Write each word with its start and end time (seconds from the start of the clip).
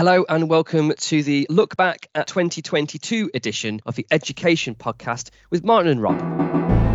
Hello 0.00 0.24
and 0.30 0.48
welcome 0.48 0.94
to 0.96 1.22
the 1.22 1.46
Look 1.50 1.76
Back 1.76 2.08
at 2.14 2.26
2022 2.26 3.32
edition 3.34 3.82
of 3.84 3.96
the 3.96 4.06
Education 4.10 4.74
Podcast 4.74 5.28
with 5.50 5.62
Martin 5.62 5.92
and 5.92 6.00
Rob. 6.00 6.89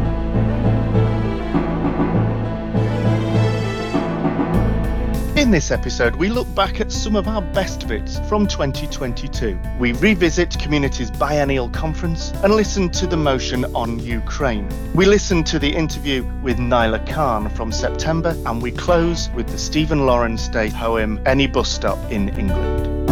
In 5.46 5.52
this 5.52 5.70
episode, 5.70 6.16
we 6.16 6.28
look 6.28 6.48
back 6.56 6.82
at 6.82 6.92
some 6.92 7.16
of 7.16 7.28
our 7.28 7.40
best 7.40 7.88
bits 7.88 8.18
from 8.28 8.48
2022. 8.48 9.60
We 9.78 9.92
revisit 9.92 10.58
Community's 10.58 11.12
biennial 11.12 11.70
conference 11.70 12.32
and 12.44 12.56
listen 12.56 12.90
to 12.90 13.06
the 13.06 13.16
motion 13.16 13.64
on 13.76 14.00
Ukraine. 14.00 14.68
We 14.96 15.06
listen 15.06 15.44
to 15.44 15.60
the 15.60 15.70
interview 15.70 16.24
with 16.42 16.58
Naila 16.58 17.08
Khan 17.08 17.52
from 17.52 17.72
September, 17.72 18.36
and 18.48 18.60
we 18.60 18.72
close 18.72 19.30
with 19.36 19.48
the 19.48 19.60
Stephen 19.60 20.08
Lawrence 20.08 20.48
Day 20.48 20.72
poem 20.72 21.22
Any 21.28 21.46
Bus 21.46 21.72
Stop 21.72 22.00
in 22.12 22.30
England. 22.30 23.06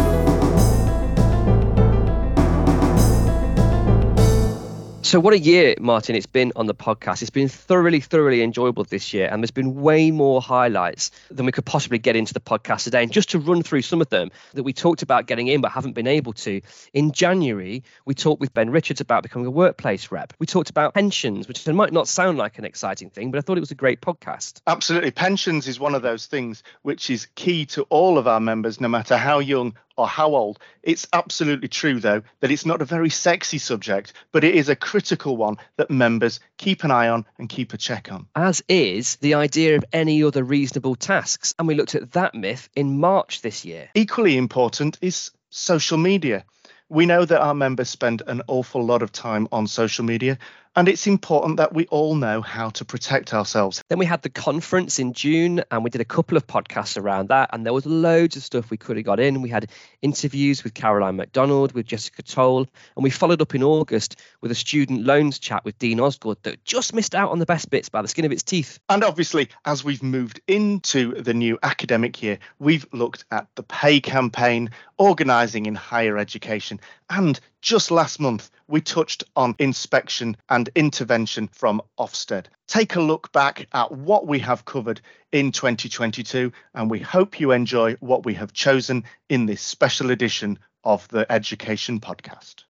So, 5.04 5.20
what 5.20 5.34
a 5.34 5.38
year, 5.38 5.74
Martin, 5.78 6.16
it's 6.16 6.24
been 6.24 6.50
on 6.56 6.64
the 6.64 6.74
podcast. 6.74 7.20
It's 7.20 7.30
been 7.30 7.46
thoroughly, 7.48 8.00
thoroughly 8.00 8.40
enjoyable 8.40 8.84
this 8.84 9.12
year. 9.12 9.28
And 9.30 9.42
there's 9.42 9.50
been 9.50 9.74
way 9.74 10.10
more 10.10 10.40
highlights 10.40 11.10
than 11.30 11.44
we 11.44 11.52
could 11.52 11.66
possibly 11.66 11.98
get 11.98 12.16
into 12.16 12.32
the 12.32 12.40
podcast 12.40 12.84
today. 12.84 13.02
And 13.02 13.12
just 13.12 13.28
to 13.32 13.38
run 13.38 13.62
through 13.62 13.82
some 13.82 14.00
of 14.00 14.08
them 14.08 14.30
that 14.54 14.62
we 14.62 14.72
talked 14.72 15.02
about 15.02 15.26
getting 15.26 15.48
in 15.48 15.60
but 15.60 15.72
haven't 15.72 15.92
been 15.92 16.06
able 16.06 16.32
to, 16.32 16.62
in 16.94 17.12
January, 17.12 17.84
we 18.06 18.14
talked 18.14 18.40
with 18.40 18.54
Ben 18.54 18.70
Richards 18.70 19.02
about 19.02 19.22
becoming 19.22 19.44
a 19.44 19.50
workplace 19.50 20.10
rep. 20.10 20.32
We 20.38 20.46
talked 20.46 20.70
about 20.70 20.94
pensions, 20.94 21.48
which 21.48 21.66
might 21.66 21.92
not 21.92 22.08
sound 22.08 22.38
like 22.38 22.58
an 22.58 22.64
exciting 22.64 23.10
thing, 23.10 23.30
but 23.30 23.36
I 23.36 23.40
thought 23.42 23.58
it 23.58 23.60
was 23.60 23.72
a 23.72 23.76
great 23.76 24.00
podcast. 24.00 24.62
Absolutely. 24.66 25.10
Pensions 25.10 25.68
is 25.68 25.78
one 25.78 25.94
of 25.94 26.00
those 26.00 26.24
things 26.24 26.62
which 26.80 27.10
is 27.10 27.28
key 27.34 27.66
to 27.66 27.82
all 27.90 28.16
of 28.16 28.26
our 28.26 28.40
members, 28.40 28.80
no 28.80 28.88
matter 28.88 29.18
how 29.18 29.40
young 29.40 29.74
or 29.96 30.06
how 30.06 30.34
old. 30.34 30.58
It's 30.82 31.06
absolutely 31.12 31.68
true, 31.68 32.00
though, 32.00 32.22
that 32.40 32.50
it's 32.50 32.66
not 32.66 32.82
a 32.82 32.84
very 32.84 33.10
sexy 33.10 33.58
subject, 33.58 34.12
but 34.32 34.44
it 34.44 34.54
is 34.54 34.68
a 34.68 34.76
critical 34.76 35.36
one 35.36 35.56
that 35.76 35.90
members 35.90 36.40
keep 36.58 36.84
an 36.84 36.90
eye 36.90 37.08
on 37.08 37.26
and 37.38 37.48
keep 37.48 37.72
a 37.72 37.78
check 37.78 38.10
on. 38.10 38.26
As 38.34 38.62
is 38.68 39.16
the 39.16 39.34
idea 39.34 39.76
of 39.76 39.84
any 39.92 40.22
other 40.22 40.44
reasonable 40.44 40.94
tasks. 40.94 41.54
And 41.58 41.68
we 41.68 41.74
looked 41.74 41.94
at 41.94 42.12
that 42.12 42.34
myth 42.34 42.68
in 42.74 42.98
March 42.98 43.42
this 43.42 43.64
year. 43.64 43.90
Equally 43.94 44.36
important 44.36 44.98
is 45.00 45.30
social 45.50 45.98
media. 45.98 46.44
We 46.88 47.06
know 47.06 47.24
that 47.24 47.40
our 47.40 47.54
members 47.54 47.88
spend 47.88 48.22
an 48.26 48.42
awful 48.46 48.84
lot 48.84 49.02
of 49.02 49.10
time 49.10 49.48
on 49.50 49.66
social 49.66 50.04
media, 50.04 50.38
and 50.76 50.88
it's 50.88 51.06
important 51.06 51.58
that 51.58 51.72
we 51.72 51.86
all 51.86 52.14
know 52.14 52.40
how 52.40 52.70
to 52.70 52.84
protect 52.84 53.32
ourselves. 53.32 53.82
Then 53.88 53.98
we 53.98 54.06
had 54.06 54.22
the 54.22 54.28
conference 54.28 54.98
in 54.98 55.12
June 55.12 55.62
and 55.70 55.84
we 55.84 55.90
did 55.90 56.00
a 56.00 56.04
couple 56.04 56.36
of 56.36 56.46
podcasts 56.46 57.00
around 57.00 57.28
that. 57.28 57.50
And 57.52 57.64
there 57.64 57.72
was 57.72 57.86
loads 57.86 58.36
of 58.36 58.42
stuff 58.42 58.70
we 58.70 58.76
could 58.76 58.96
have 58.96 59.06
got 59.06 59.20
in. 59.20 59.40
We 59.40 59.48
had 59.48 59.70
interviews 60.02 60.64
with 60.64 60.74
Caroline 60.74 61.16
McDonald, 61.16 61.72
with 61.72 61.86
Jessica 61.86 62.22
Toll, 62.22 62.66
and 62.96 63.04
we 63.04 63.10
followed 63.10 63.40
up 63.40 63.54
in 63.54 63.62
August 63.62 64.20
with 64.40 64.50
a 64.50 64.54
student 64.54 65.04
loans 65.04 65.38
chat 65.38 65.64
with 65.64 65.78
Dean 65.78 66.00
Osgood 66.00 66.38
that 66.42 66.64
just 66.64 66.92
missed 66.92 67.14
out 67.14 67.30
on 67.30 67.38
the 67.38 67.46
best 67.46 67.70
bits 67.70 67.88
by 67.88 68.02
the 68.02 68.08
skin 68.08 68.24
of 68.24 68.32
its 68.32 68.42
teeth. 68.42 68.80
And 68.88 69.04
obviously, 69.04 69.48
as 69.64 69.84
we've 69.84 70.02
moved 70.02 70.40
into 70.48 71.14
the 71.20 71.34
new 71.34 71.58
academic 71.62 72.22
year, 72.22 72.38
we've 72.58 72.86
looked 72.92 73.24
at 73.30 73.46
the 73.54 73.62
pay 73.62 74.00
campaign, 74.00 74.70
organising 74.98 75.66
in 75.66 75.74
higher 75.74 76.18
education, 76.18 76.80
and 77.08 77.38
just 77.64 77.90
last 77.90 78.20
month, 78.20 78.50
we 78.68 78.82
touched 78.82 79.24
on 79.36 79.54
inspection 79.58 80.36
and 80.50 80.68
intervention 80.74 81.48
from 81.48 81.80
Ofsted. 81.98 82.44
Take 82.68 82.94
a 82.94 83.00
look 83.00 83.32
back 83.32 83.66
at 83.72 83.90
what 83.90 84.26
we 84.26 84.38
have 84.40 84.66
covered 84.66 85.00
in 85.32 85.50
2022, 85.50 86.52
and 86.74 86.90
we 86.90 87.00
hope 87.00 87.40
you 87.40 87.52
enjoy 87.52 87.94
what 88.00 88.26
we 88.26 88.34
have 88.34 88.52
chosen 88.52 89.04
in 89.30 89.46
this 89.46 89.62
special 89.62 90.10
edition 90.10 90.58
of 90.84 91.08
the 91.08 91.24
Education 91.32 92.00
Podcast. 92.00 92.64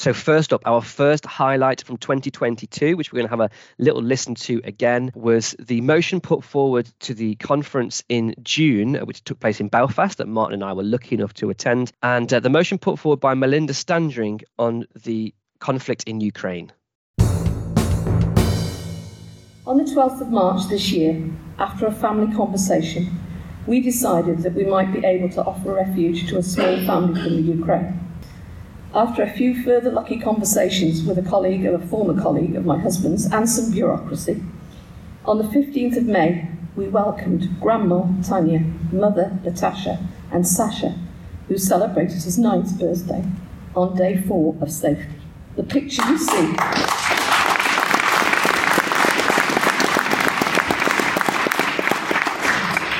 So, 0.00 0.12
first 0.14 0.54
up, 0.54 0.62
our 0.64 0.80
first 0.80 1.26
highlight 1.26 1.84
from 1.84 1.98
2022, 1.98 2.96
which 2.96 3.12
we're 3.12 3.18
going 3.18 3.28
to 3.28 3.36
have 3.36 3.40
a 3.40 3.50
little 3.76 4.00
listen 4.00 4.34
to 4.36 4.62
again, 4.64 5.12
was 5.14 5.54
the 5.58 5.82
motion 5.82 6.22
put 6.22 6.42
forward 6.42 6.90
to 7.00 7.12
the 7.12 7.34
conference 7.34 8.02
in 8.08 8.34
June, 8.42 8.94
which 9.04 9.22
took 9.24 9.40
place 9.40 9.60
in 9.60 9.68
Belfast, 9.68 10.16
that 10.16 10.26
Martin 10.26 10.54
and 10.54 10.64
I 10.64 10.72
were 10.72 10.84
lucky 10.84 11.16
enough 11.16 11.34
to 11.34 11.50
attend. 11.50 11.92
And 12.02 12.32
uh, 12.32 12.40
the 12.40 12.48
motion 12.48 12.78
put 12.78 12.98
forward 12.98 13.20
by 13.20 13.34
Melinda 13.34 13.74
Standring 13.74 14.40
on 14.58 14.86
the 15.04 15.34
conflict 15.58 16.04
in 16.04 16.22
Ukraine. 16.22 16.72
On 17.18 17.26
the 19.76 19.84
12th 19.84 20.22
of 20.22 20.30
March 20.30 20.66
this 20.70 20.92
year, 20.92 21.30
after 21.58 21.86
a 21.86 21.92
family 21.92 22.34
conversation, 22.34 23.18
we 23.66 23.82
decided 23.82 24.38
that 24.44 24.54
we 24.54 24.64
might 24.64 24.94
be 24.94 25.04
able 25.04 25.28
to 25.28 25.44
offer 25.44 25.74
refuge 25.74 26.26
to 26.30 26.38
a 26.38 26.42
small 26.42 26.78
family 26.86 27.22
from 27.22 27.36
the 27.36 27.42
Ukraine. 27.42 28.09
After 28.92 29.22
a 29.22 29.30
few 29.30 29.62
further 29.62 29.92
lucky 29.92 30.18
conversations 30.18 31.04
with 31.04 31.16
a 31.16 31.22
colleague 31.22 31.64
of 31.64 31.80
a 31.80 31.86
former 31.86 32.20
colleague 32.20 32.56
of 32.56 32.66
my 32.66 32.76
husband's 32.76 33.24
and 33.26 33.48
some 33.48 33.70
bureaucracy, 33.70 34.42
on 35.24 35.38
the 35.38 35.44
15th 35.44 35.96
of 35.96 36.06
May, 36.06 36.48
we 36.74 36.88
welcomed 36.88 37.60
Grandma 37.60 38.08
Tanya, 38.20 38.64
Mother 38.90 39.38
Natasha, 39.44 40.04
and 40.32 40.44
Sasha, 40.44 40.98
who 41.46 41.56
celebrated 41.56 42.20
his 42.20 42.36
ninth 42.36 42.80
birthday 42.80 43.24
on 43.76 43.96
day 43.96 44.20
four 44.26 44.56
of 44.60 44.72
safety. 44.72 45.14
The 45.54 45.62
picture 45.62 46.02
you 46.08 46.18
see 46.18 46.56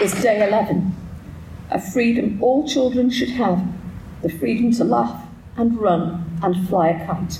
is 0.00 0.22
day 0.22 0.46
11. 0.46 0.94
A 1.72 1.80
freedom 1.80 2.38
all 2.40 2.68
children 2.68 3.10
should 3.10 3.30
have 3.30 3.66
the 4.22 4.28
freedom 4.28 4.70
to 4.74 4.84
laugh 4.84 5.26
and 5.60 5.78
run 5.78 6.38
and 6.42 6.68
fly 6.68 6.88
a 6.88 7.06
kite. 7.06 7.38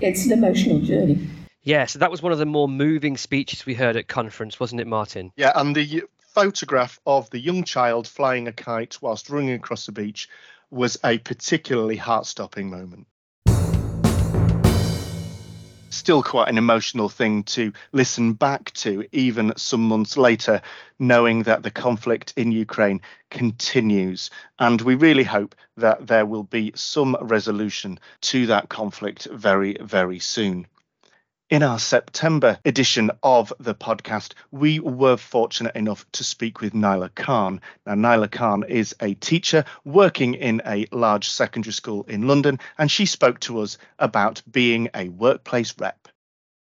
It's 0.00 0.26
an 0.26 0.32
emotional 0.32 0.80
journey. 0.80 1.26
Yeah, 1.62 1.86
so 1.86 1.98
that 2.00 2.10
was 2.10 2.20
one 2.20 2.32
of 2.32 2.38
the 2.38 2.46
more 2.46 2.68
moving 2.68 3.16
speeches 3.16 3.64
we 3.64 3.74
heard 3.74 3.96
at 3.96 4.08
conference, 4.08 4.60
wasn't 4.60 4.80
it, 4.80 4.86
Martin? 4.86 5.32
Yeah, 5.36 5.52
and 5.54 5.74
the 5.74 6.02
photograph 6.34 7.00
of 7.06 7.30
the 7.30 7.38
young 7.38 7.64
child 7.64 8.06
flying 8.06 8.48
a 8.48 8.52
kite 8.52 8.98
whilst 9.00 9.30
running 9.30 9.52
across 9.52 9.86
the 9.86 9.92
beach 9.92 10.28
was 10.70 10.98
a 11.04 11.18
particularly 11.18 11.96
heart 11.96 12.26
stopping 12.26 12.70
moment 12.70 13.06
still 15.92 16.22
quite 16.22 16.48
an 16.48 16.58
emotional 16.58 17.08
thing 17.08 17.42
to 17.44 17.72
listen 17.92 18.32
back 18.32 18.72
to, 18.72 19.04
even 19.12 19.52
some 19.56 19.86
months 19.86 20.16
later, 20.16 20.62
knowing 20.98 21.42
that 21.44 21.62
the 21.62 21.70
conflict 21.70 22.32
in 22.36 22.50
Ukraine 22.50 23.00
continues. 23.30 24.30
And 24.58 24.80
we 24.80 24.94
really 24.94 25.24
hope 25.24 25.54
that 25.76 26.06
there 26.06 26.26
will 26.26 26.44
be 26.44 26.72
some 26.74 27.16
resolution 27.20 27.98
to 28.22 28.46
that 28.46 28.68
conflict 28.68 29.28
very, 29.30 29.76
very 29.80 30.18
soon. 30.18 30.66
In 31.52 31.62
our 31.62 31.78
September 31.78 32.58
edition 32.64 33.10
of 33.22 33.52
the 33.60 33.74
podcast, 33.74 34.32
we 34.52 34.80
were 34.80 35.18
fortunate 35.18 35.76
enough 35.76 36.10
to 36.12 36.24
speak 36.24 36.62
with 36.62 36.72
Naila 36.72 37.14
Khan. 37.14 37.60
Now, 37.84 37.92
Naila 37.92 38.30
Khan 38.30 38.64
is 38.66 38.96
a 39.02 39.12
teacher 39.12 39.66
working 39.84 40.32
in 40.32 40.62
a 40.64 40.86
large 40.92 41.28
secondary 41.28 41.74
school 41.74 42.04
in 42.08 42.26
London, 42.26 42.58
and 42.78 42.90
she 42.90 43.04
spoke 43.04 43.38
to 43.40 43.60
us 43.60 43.76
about 43.98 44.40
being 44.50 44.88
a 44.94 45.10
workplace 45.10 45.74
rep. 45.78 46.01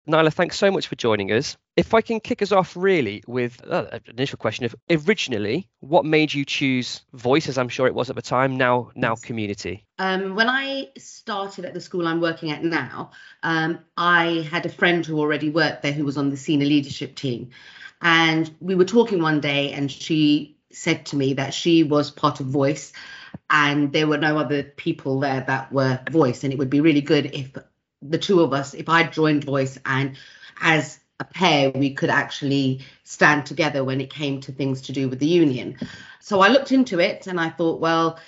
Naila, 0.08 0.32
thanks 0.32 0.56
so 0.56 0.70
much 0.70 0.86
for 0.86 0.94
joining 0.94 1.32
us. 1.32 1.56
If 1.74 1.92
I 1.92 2.00
can 2.00 2.20
kick 2.20 2.40
us 2.40 2.52
off 2.52 2.76
really 2.76 3.24
with 3.26 3.60
uh, 3.68 3.86
an 3.90 4.02
initial 4.06 4.36
question 4.36 4.64
of 4.64 4.76
originally, 4.88 5.68
what 5.80 6.04
made 6.04 6.32
you 6.32 6.44
choose 6.44 7.04
voice, 7.12 7.48
as 7.48 7.58
I'm 7.58 7.68
sure 7.68 7.88
it 7.88 7.94
was 7.94 8.08
at 8.08 8.14
the 8.14 8.22
time, 8.22 8.56
now 8.56 8.92
now 8.94 9.16
community? 9.16 9.84
Um, 9.98 10.36
when 10.36 10.48
I 10.48 10.90
started 10.96 11.64
at 11.64 11.74
the 11.74 11.80
school 11.80 12.06
I'm 12.06 12.20
working 12.20 12.52
at 12.52 12.62
now, 12.62 13.10
um, 13.42 13.80
I 13.96 14.46
had 14.48 14.64
a 14.64 14.70
friend 14.70 15.04
who 15.04 15.18
already 15.18 15.50
worked 15.50 15.82
there 15.82 15.92
who 15.92 16.04
was 16.04 16.16
on 16.16 16.30
the 16.30 16.36
senior 16.36 16.66
leadership 16.66 17.16
team. 17.16 17.50
And 18.00 18.48
we 18.60 18.76
were 18.76 18.84
talking 18.84 19.20
one 19.20 19.40
day, 19.40 19.72
and 19.72 19.90
she 19.90 20.56
said 20.70 21.06
to 21.06 21.16
me 21.16 21.34
that 21.34 21.52
she 21.52 21.82
was 21.82 22.12
part 22.12 22.38
of 22.38 22.46
Voice 22.46 22.92
and 23.48 23.92
there 23.92 24.06
were 24.06 24.18
no 24.18 24.38
other 24.38 24.62
people 24.62 25.20
there 25.20 25.44
that 25.46 25.72
were 25.72 26.00
Voice. 26.10 26.44
And 26.44 26.52
it 26.52 26.58
would 26.58 26.70
be 26.70 26.80
really 26.80 27.00
good 27.00 27.26
if 27.26 27.56
the 28.08 28.18
two 28.18 28.40
of 28.40 28.52
us, 28.52 28.74
if 28.74 28.88
I 28.88 29.04
joined 29.04 29.44
Voice 29.44 29.78
and 29.84 30.16
as 30.60 30.98
a 31.18 31.24
pair, 31.24 31.70
we 31.70 31.94
could 31.94 32.10
actually 32.10 32.80
stand 33.04 33.46
together 33.46 33.82
when 33.84 34.00
it 34.00 34.10
came 34.10 34.40
to 34.42 34.52
things 34.52 34.82
to 34.82 34.92
do 34.92 35.08
with 35.08 35.18
the 35.18 35.26
union. 35.26 35.76
So 36.20 36.40
I 36.40 36.48
looked 36.48 36.72
into 36.72 37.00
it 37.00 37.26
and 37.26 37.40
I 37.40 37.50
thought, 37.50 37.80
well, 37.80 38.18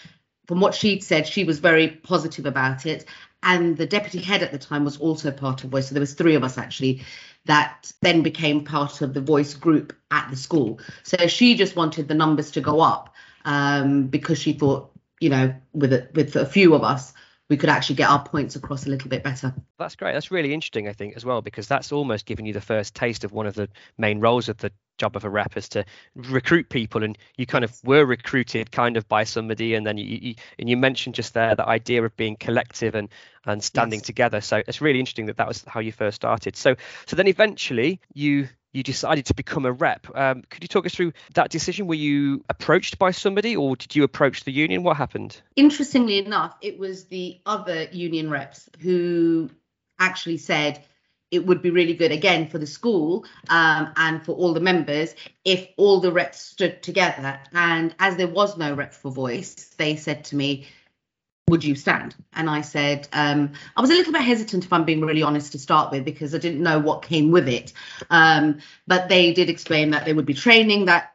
from 0.46 0.60
what 0.60 0.74
she'd 0.74 1.04
said, 1.04 1.26
she 1.26 1.44
was 1.44 1.58
very 1.58 1.88
positive 1.88 2.46
about 2.46 2.86
it. 2.86 3.04
And 3.42 3.76
the 3.76 3.86
deputy 3.86 4.20
head 4.20 4.42
at 4.42 4.50
the 4.50 4.58
time 4.58 4.84
was 4.84 4.96
also 4.96 5.30
part 5.30 5.62
of 5.62 5.70
Voice. 5.70 5.88
So 5.88 5.94
there 5.94 6.00
was 6.00 6.14
three 6.14 6.34
of 6.34 6.42
us 6.42 6.58
actually 6.58 7.02
that 7.44 7.92
then 8.02 8.22
became 8.22 8.64
part 8.64 9.00
of 9.00 9.14
the 9.14 9.20
Voice 9.20 9.54
group 9.54 9.94
at 10.10 10.28
the 10.30 10.36
school. 10.36 10.80
So 11.02 11.26
she 11.26 11.54
just 11.54 11.76
wanted 11.76 12.08
the 12.08 12.14
numbers 12.14 12.50
to 12.52 12.60
go 12.60 12.80
up 12.80 13.14
um, 13.44 14.06
because 14.06 14.38
she 14.38 14.54
thought, 14.54 14.90
you 15.20 15.30
know, 15.30 15.54
with 15.72 15.92
a, 15.92 16.08
with 16.14 16.34
a 16.36 16.46
few 16.46 16.74
of 16.74 16.82
us, 16.82 17.12
we 17.48 17.56
could 17.56 17.70
actually 17.70 17.96
get 17.96 18.10
our 18.10 18.22
points 18.22 18.56
across 18.56 18.86
a 18.86 18.90
little 18.90 19.08
bit 19.08 19.22
better. 19.22 19.54
That's 19.78 19.96
great. 19.96 20.12
That's 20.12 20.30
really 20.30 20.52
interesting, 20.52 20.88
I 20.88 20.92
think, 20.92 21.16
as 21.16 21.24
well, 21.24 21.40
because 21.40 21.66
that's 21.66 21.92
almost 21.92 22.26
giving 22.26 22.44
you 22.44 22.52
the 22.52 22.60
first 22.60 22.94
taste 22.94 23.24
of 23.24 23.32
one 23.32 23.46
of 23.46 23.54
the 23.54 23.68
main 23.96 24.20
roles 24.20 24.48
of 24.48 24.58
the 24.58 24.70
job 24.98 25.16
of 25.16 25.24
a 25.24 25.30
rep 25.30 25.56
is 25.56 25.68
to 25.70 25.84
recruit 26.14 26.68
people 26.68 27.04
and 27.04 27.16
you 27.36 27.46
kind 27.46 27.64
of 27.64 27.72
were 27.84 28.04
recruited 28.04 28.70
kind 28.70 28.96
of 28.96 29.08
by 29.08 29.24
somebody 29.24 29.74
and 29.74 29.86
then 29.86 29.96
you, 29.96 30.04
you 30.04 30.34
and 30.58 30.68
you 30.68 30.76
mentioned 30.76 31.14
just 31.14 31.34
there 31.34 31.54
the 31.54 31.66
idea 31.66 32.02
of 32.02 32.16
being 32.16 32.36
collective 32.36 32.96
and 32.96 33.08
and 33.46 33.62
standing 33.62 34.00
yes. 34.00 34.06
together 34.06 34.40
so 34.40 34.60
it's 34.66 34.80
really 34.80 34.98
interesting 34.98 35.26
that 35.26 35.36
that 35.36 35.46
was 35.46 35.64
how 35.68 35.78
you 35.78 35.92
first 35.92 36.16
started 36.16 36.56
so 36.56 36.74
so 37.06 37.14
then 37.14 37.28
eventually 37.28 38.00
you 38.12 38.48
you 38.78 38.82
decided 38.82 39.26
to 39.26 39.34
become 39.34 39.66
a 39.66 39.72
rep. 39.72 40.06
Um, 40.14 40.42
could 40.48 40.62
you 40.62 40.68
talk 40.68 40.86
us 40.86 40.94
through 40.94 41.12
that 41.34 41.50
decision? 41.50 41.86
Were 41.86 41.94
you 41.94 42.44
approached 42.48 42.98
by 42.98 43.10
somebody 43.10 43.54
or 43.56 43.76
did 43.76 43.94
you 43.94 44.04
approach 44.04 44.44
the 44.44 44.52
union? 44.52 44.82
What 44.82 44.96
happened? 44.96 45.42
Interestingly 45.56 46.18
enough, 46.18 46.56
it 46.62 46.78
was 46.78 47.04
the 47.04 47.40
other 47.44 47.88
union 47.92 48.30
reps 48.30 48.70
who 48.80 49.50
actually 49.98 50.38
said, 50.38 50.82
it 51.30 51.44
would 51.44 51.60
be 51.60 51.68
really 51.68 51.92
good 51.92 52.12
again 52.12 52.48
for 52.48 52.56
the 52.56 52.66
school 52.66 53.26
um, 53.50 53.92
and 53.96 54.24
for 54.24 54.32
all 54.32 54.54
the 54.54 54.60
members 54.60 55.14
if 55.44 55.68
all 55.76 56.00
the 56.00 56.10
reps 56.10 56.40
stood 56.40 56.82
together. 56.82 57.38
And 57.52 57.94
as 57.98 58.16
there 58.16 58.28
was 58.28 58.56
no 58.56 58.74
rep 58.74 58.94
for 58.94 59.10
voice, 59.10 59.54
they 59.76 59.96
said 59.96 60.24
to 60.26 60.36
me, 60.36 60.68
would 61.48 61.64
you 61.64 61.74
stand? 61.74 62.14
And 62.32 62.48
I 62.48 62.60
said, 62.60 63.08
um, 63.12 63.52
I 63.76 63.80
was 63.80 63.90
a 63.90 63.94
little 63.94 64.12
bit 64.12 64.22
hesitant, 64.22 64.64
if 64.64 64.72
I'm 64.72 64.84
being 64.84 65.00
really 65.00 65.22
honest, 65.22 65.52
to 65.52 65.58
start 65.58 65.90
with, 65.90 66.04
because 66.04 66.34
I 66.34 66.38
didn't 66.38 66.62
know 66.62 66.78
what 66.78 67.02
came 67.02 67.30
with 67.30 67.48
it. 67.48 67.72
Um, 68.10 68.58
but 68.86 69.08
they 69.08 69.32
did 69.32 69.48
explain 69.48 69.90
that 69.90 70.04
there 70.04 70.14
would 70.14 70.26
be 70.26 70.34
training 70.34 70.86
that 70.86 71.14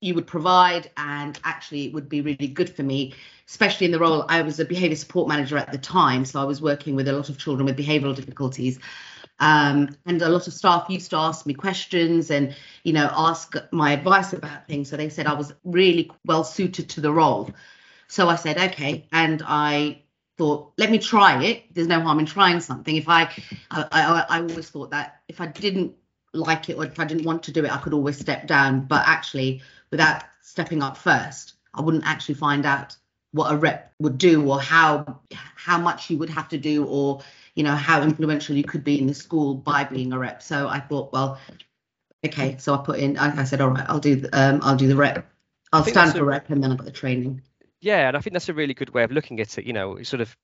you 0.00 0.14
would 0.14 0.26
provide, 0.26 0.90
and 0.96 1.38
actually, 1.44 1.86
it 1.86 1.94
would 1.94 2.08
be 2.08 2.20
really 2.20 2.48
good 2.48 2.68
for 2.68 2.82
me, 2.82 3.14
especially 3.48 3.86
in 3.86 3.92
the 3.92 3.98
role 3.98 4.26
I 4.28 4.42
was 4.42 4.60
a 4.60 4.64
behaviour 4.64 4.96
support 4.96 5.28
manager 5.28 5.56
at 5.56 5.72
the 5.72 5.78
time. 5.78 6.24
So 6.26 6.40
I 6.40 6.44
was 6.44 6.60
working 6.60 6.94
with 6.94 7.08
a 7.08 7.12
lot 7.12 7.30
of 7.30 7.38
children 7.38 7.64
with 7.64 7.78
behavioural 7.78 8.14
difficulties. 8.14 8.78
Um, 9.40 9.96
and 10.06 10.20
a 10.22 10.28
lot 10.28 10.46
of 10.46 10.52
staff 10.52 10.86
used 10.88 11.10
to 11.10 11.16
ask 11.16 11.46
me 11.46 11.54
questions 11.54 12.30
and, 12.30 12.54
you 12.84 12.92
know, 12.92 13.10
ask 13.10 13.54
my 13.72 13.92
advice 13.92 14.32
about 14.32 14.66
things. 14.66 14.90
So 14.90 14.96
they 14.96 15.08
said 15.08 15.26
I 15.26 15.34
was 15.34 15.52
really 15.64 16.10
well 16.24 16.44
suited 16.44 16.90
to 16.90 17.00
the 17.00 17.12
role. 17.12 17.50
So 18.08 18.28
I 18.28 18.36
said, 18.36 18.58
okay. 18.72 19.06
And 19.12 19.42
I 19.44 20.02
thought, 20.36 20.72
let 20.76 20.90
me 20.90 20.98
try 20.98 21.42
it. 21.44 21.64
There's 21.72 21.86
no 21.86 22.00
harm 22.00 22.18
in 22.18 22.26
trying 22.26 22.60
something. 22.60 22.96
If 22.96 23.08
I, 23.08 23.30
I, 23.70 23.86
I, 23.90 24.26
I 24.28 24.40
always 24.40 24.68
thought 24.68 24.90
that 24.90 25.20
if 25.28 25.40
I 25.40 25.46
didn't 25.46 25.94
like 26.32 26.68
it 26.68 26.76
or 26.76 26.84
if 26.84 26.98
I 26.98 27.04
didn't 27.04 27.24
want 27.24 27.44
to 27.44 27.52
do 27.52 27.64
it, 27.64 27.72
I 27.72 27.78
could 27.78 27.94
always 27.94 28.18
step 28.18 28.46
down. 28.46 28.86
But 28.86 29.04
actually, 29.06 29.62
without 29.90 30.24
stepping 30.42 30.82
up 30.82 30.96
first, 30.96 31.54
I 31.72 31.80
wouldn't 31.80 32.06
actually 32.06 32.34
find 32.36 32.66
out 32.66 32.96
what 33.34 33.52
a 33.52 33.56
rep 33.56 33.92
would 33.98 34.16
do 34.16 34.48
or 34.48 34.60
how 34.60 35.20
how 35.32 35.76
much 35.76 36.08
you 36.08 36.16
would 36.16 36.30
have 36.30 36.48
to 36.48 36.56
do 36.56 36.86
or 36.86 37.20
you 37.56 37.64
know 37.64 37.74
how 37.74 38.00
influential 38.00 38.54
you 38.54 38.62
could 38.62 38.84
be 38.84 38.96
in 38.98 39.08
the 39.08 39.14
school 39.14 39.54
by 39.54 39.82
being 39.82 40.12
a 40.12 40.18
rep 40.18 40.40
so 40.40 40.68
i 40.68 40.78
thought 40.78 41.12
well 41.12 41.36
okay 42.24 42.56
so 42.60 42.72
i 42.72 42.76
put 42.76 43.00
in 43.00 43.18
i, 43.18 43.40
I 43.40 43.44
said 43.44 43.60
all 43.60 43.70
right 43.70 43.84
i'll 43.88 43.98
do 43.98 44.14
the, 44.14 44.28
um 44.40 44.60
i'll 44.62 44.76
do 44.76 44.86
the 44.86 44.94
rep 44.94 45.28
i'll 45.72 45.82
stand 45.82 46.12
for 46.12 46.20
a, 46.20 46.24
rep 46.24 46.48
and 46.48 46.62
then 46.62 46.70
I've 46.70 46.78
got 46.78 46.84
the 46.84 46.92
training 46.92 47.42
yeah, 47.84 48.08
and 48.08 48.16
I 48.16 48.20
think 48.20 48.32
that's 48.32 48.48
a 48.48 48.54
really 48.54 48.74
good 48.74 48.90
way 48.90 49.04
of 49.04 49.12
looking 49.12 49.40
at 49.40 49.58
it. 49.58 49.64
You 49.64 49.72
know, 49.72 50.02
sort 50.02 50.22
of 50.22 50.36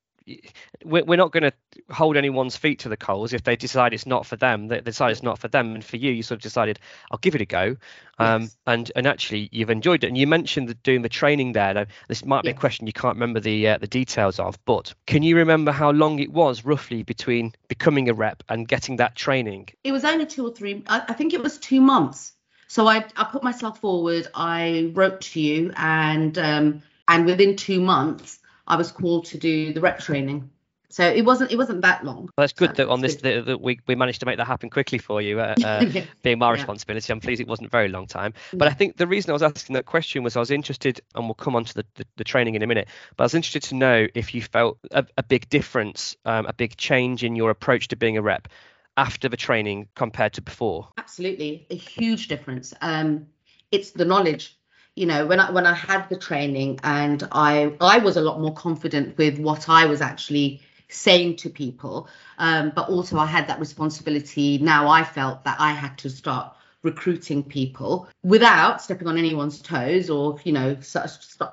we're 0.84 1.16
not 1.16 1.32
going 1.32 1.42
to 1.42 1.52
hold 1.90 2.16
anyone's 2.16 2.56
feet 2.56 2.81
to 2.81 2.88
the 2.88 2.96
coals 2.96 3.32
if 3.32 3.42
they 3.42 3.56
decide 3.56 3.94
it's 3.94 4.06
not 4.06 4.26
for 4.26 4.37
them. 4.37 4.69
They 4.69 4.81
decide 4.81 5.12
it's 5.12 5.22
not 5.22 5.38
for 5.38 5.48
them, 5.48 5.75
and 5.75 5.84
for 5.84 5.96
you, 5.96 6.12
you 6.12 6.22
sort 6.22 6.37
of 6.37 6.42
decided 6.42 6.78
I'll 7.10 7.19
give 7.19 7.34
it 7.34 7.40
a 7.40 7.46
go. 7.46 7.76
Um, 8.19 8.42
yes. 8.42 8.56
and 8.66 8.92
and 8.94 9.06
actually 9.06 9.48
you've 9.50 9.70
enjoyed 9.70 10.04
it. 10.04 10.08
And 10.08 10.19
you 10.19 10.26
mentioned 10.26 10.69
the, 10.69 10.75
doing 10.75 11.00
the 11.00 11.08
training 11.08 11.52
there. 11.52 11.72
Now, 11.72 11.87
this 12.08 12.25
might 12.25 12.42
be 12.42 12.50
a 12.50 12.54
question 12.54 12.87
you 12.87 12.92
can't 12.92 13.16
remember 13.16 13.40
the 13.40 13.69
uh, 13.69 13.78
the 13.78 13.87
details 13.87 14.38
of, 14.38 14.58
but 14.66 14.94
can 15.06 15.22
you 15.22 15.37
remember 15.37 15.72
how 15.72 15.90
long 15.90 16.19
it 16.19 16.31
was 16.31 16.64
roughly 16.64 17.02
between 17.02 17.52
becoming 17.69 18.10
a 18.10 18.14
rep 18.14 18.42
and 18.48 18.69
getting 18.69 18.96
that 18.96 19.16
training? 19.16 19.70
It 19.82 19.92
was 19.92 20.04
only 20.04 20.26
two 20.26 20.46
or 20.46 20.52
three. 20.52 20.84
I, 20.87 21.02
I 21.08 21.12
think 21.14 21.32
it 21.32 21.42
was 21.42 21.58
two 21.58 21.81
months. 21.81 22.34
So 22.69 22.87
I 22.87 23.06
I 23.16 23.25
put 23.25 23.42
myself 23.42 23.81
forward. 23.81 24.28
I 24.34 24.92
wrote 24.94 25.22
to 25.22 25.40
you 25.40 25.72
and. 25.76 26.37
Um, 26.37 26.82
and 27.11 27.27
within 27.27 27.57
two 27.57 27.81
months 27.81 28.39
I 28.67 28.77
was 28.77 28.91
called 28.93 29.27
to 29.27 29.39
do 29.39 29.75
the 29.75 29.81
rep 29.81 29.99
training. 29.99 30.51
So 30.93 31.05
it 31.07 31.25
wasn't 31.25 31.53
it 31.53 31.57
wasn't 31.57 31.83
that 31.83 32.05
long. 32.05 32.23
Well, 32.23 32.33
that's 32.39 32.53
good 32.53 32.71
so 32.71 32.75
that 32.75 32.89
on 32.89 33.01
this 33.01 33.17
that, 33.17 33.47
that, 33.47 33.61
we, 33.61 33.79
we 33.87 33.95
managed 33.95 34.21
to 34.21 34.27
make 34.27 34.39
that 34.39 34.47
happen 34.47 34.71
quickly 34.71 34.99
for 34.99 35.21
you, 35.23 35.39
uh, 35.39 35.55
uh, 35.65 35.85
being 36.23 36.39
my 36.39 36.51
responsibility. 36.51 37.12
I'm 37.12 37.21
pleased 37.21 37.41
it 37.41 37.47
wasn't 37.47 37.67
a 37.67 37.71
very 37.71 37.89
long 37.89 38.07
time. 38.07 38.35
But 38.53 38.67
I 38.67 38.73
think 38.73 38.97
the 38.97 39.07
reason 39.07 39.31
I 39.31 39.33
was 39.33 39.43
asking 39.43 39.75
that 39.75 39.87
question 39.87 40.25
was 40.25 40.37
I 40.37 40.41
was 40.41 40.51
interested, 40.51 41.01
and 41.15 41.27
we'll 41.27 41.35
come 41.35 41.55
on 41.55 41.65
to 41.65 41.75
the, 41.75 41.87
the, 41.95 42.07
the 42.17 42.25
training 42.25 42.57
in 42.57 42.62
a 42.62 42.67
minute. 42.67 42.89
But 43.17 43.25
I 43.25 43.27
was 43.27 43.35
interested 43.35 43.62
to 43.69 43.77
know 43.77 44.09
if 44.15 44.35
you 44.35 44.43
felt 44.43 44.79
a, 44.91 45.07
a 45.17 45.23
big 45.23 45.49
difference, 45.49 46.17
um, 46.25 46.47
a 46.47 46.53
big 46.53 46.77
change 46.77 47.23
in 47.23 47.37
your 47.37 47.51
approach 47.51 47.89
to 47.89 47.97
being 47.97 48.17
a 48.17 48.23
rep 48.23 48.49
after 48.97 49.29
the 49.29 49.37
training 49.37 49.87
compared 49.95 50.33
to 50.35 50.43
before. 50.43 50.89
Absolutely, 50.99 51.69
a 51.71 51.77
huge 51.77 52.27
difference. 52.27 52.75
Um, 52.81 53.29
it's 53.71 53.93
the 53.93 54.05
knowledge 54.05 54.59
you 54.94 55.06
know 55.06 55.26
when 55.26 55.40
i 55.40 55.50
when 55.50 55.66
i 55.66 55.75
had 55.75 56.08
the 56.08 56.16
training 56.16 56.78
and 56.82 57.26
i 57.32 57.72
i 57.81 57.98
was 57.98 58.16
a 58.16 58.20
lot 58.20 58.40
more 58.40 58.54
confident 58.54 59.16
with 59.19 59.38
what 59.38 59.69
i 59.69 59.87
was 59.87 60.00
actually 60.00 60.60
saying 60.88 61.37
to 61.37 61.48
people 61.48 62.08
um, 62.38 62.72
but 62.75 62.88
also 62.88 63.19
i 63.19 63.26
had 63.26 63.46
that 63.48 63.60
responsibility 63.60 64.58
now 64.58 64.88
i 64.88 65.04
felt 65.04 65.44
that 65.44 65.56
i 65.60 65.72
had 65.72 65.96
to 65.96 66.10
start 66.10 66.54
recruiting 66.82 67.42
people 67.42 68.08
without 68.22 68.81
stepping 68.81 69.06
on 69.06 69.19
anyone's 69.19 69.60
toes 69.60 70.08
or 70.08 70.40
you 70.44 70.52
know 70.52 70.76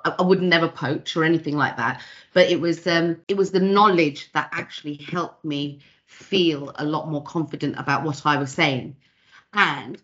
i 0.06 0.22
would 0.22 0.42
never 0.42 0.70
poach 0.70 1.18
or 1.18 1.24
anything 1.24 1.58
like 1.58 1.76
that. 1.78 2.02
But 2.34 2.50
it 2.50 2.62
was 2.62 2.88
um 2.88 3.18
it 3.28 3.36
was 3.36 3.52
the 3.52 3.60
knowledge 3.60 4.32
that 4.34 4.50
actually 4.54 4.96
helped 4.96 5.44
me 5.44 5.80
feel 6.06 6.72
a 6.76 6.86
lot 6.86 7.10
more 7.10 7.24
confident 7.24 7.76
about 7.78 8.04
what 8.04 8.26
i 8.26 8.38
was 8.38 8.52
saying. 8.52 8.96
And 9.54 10.02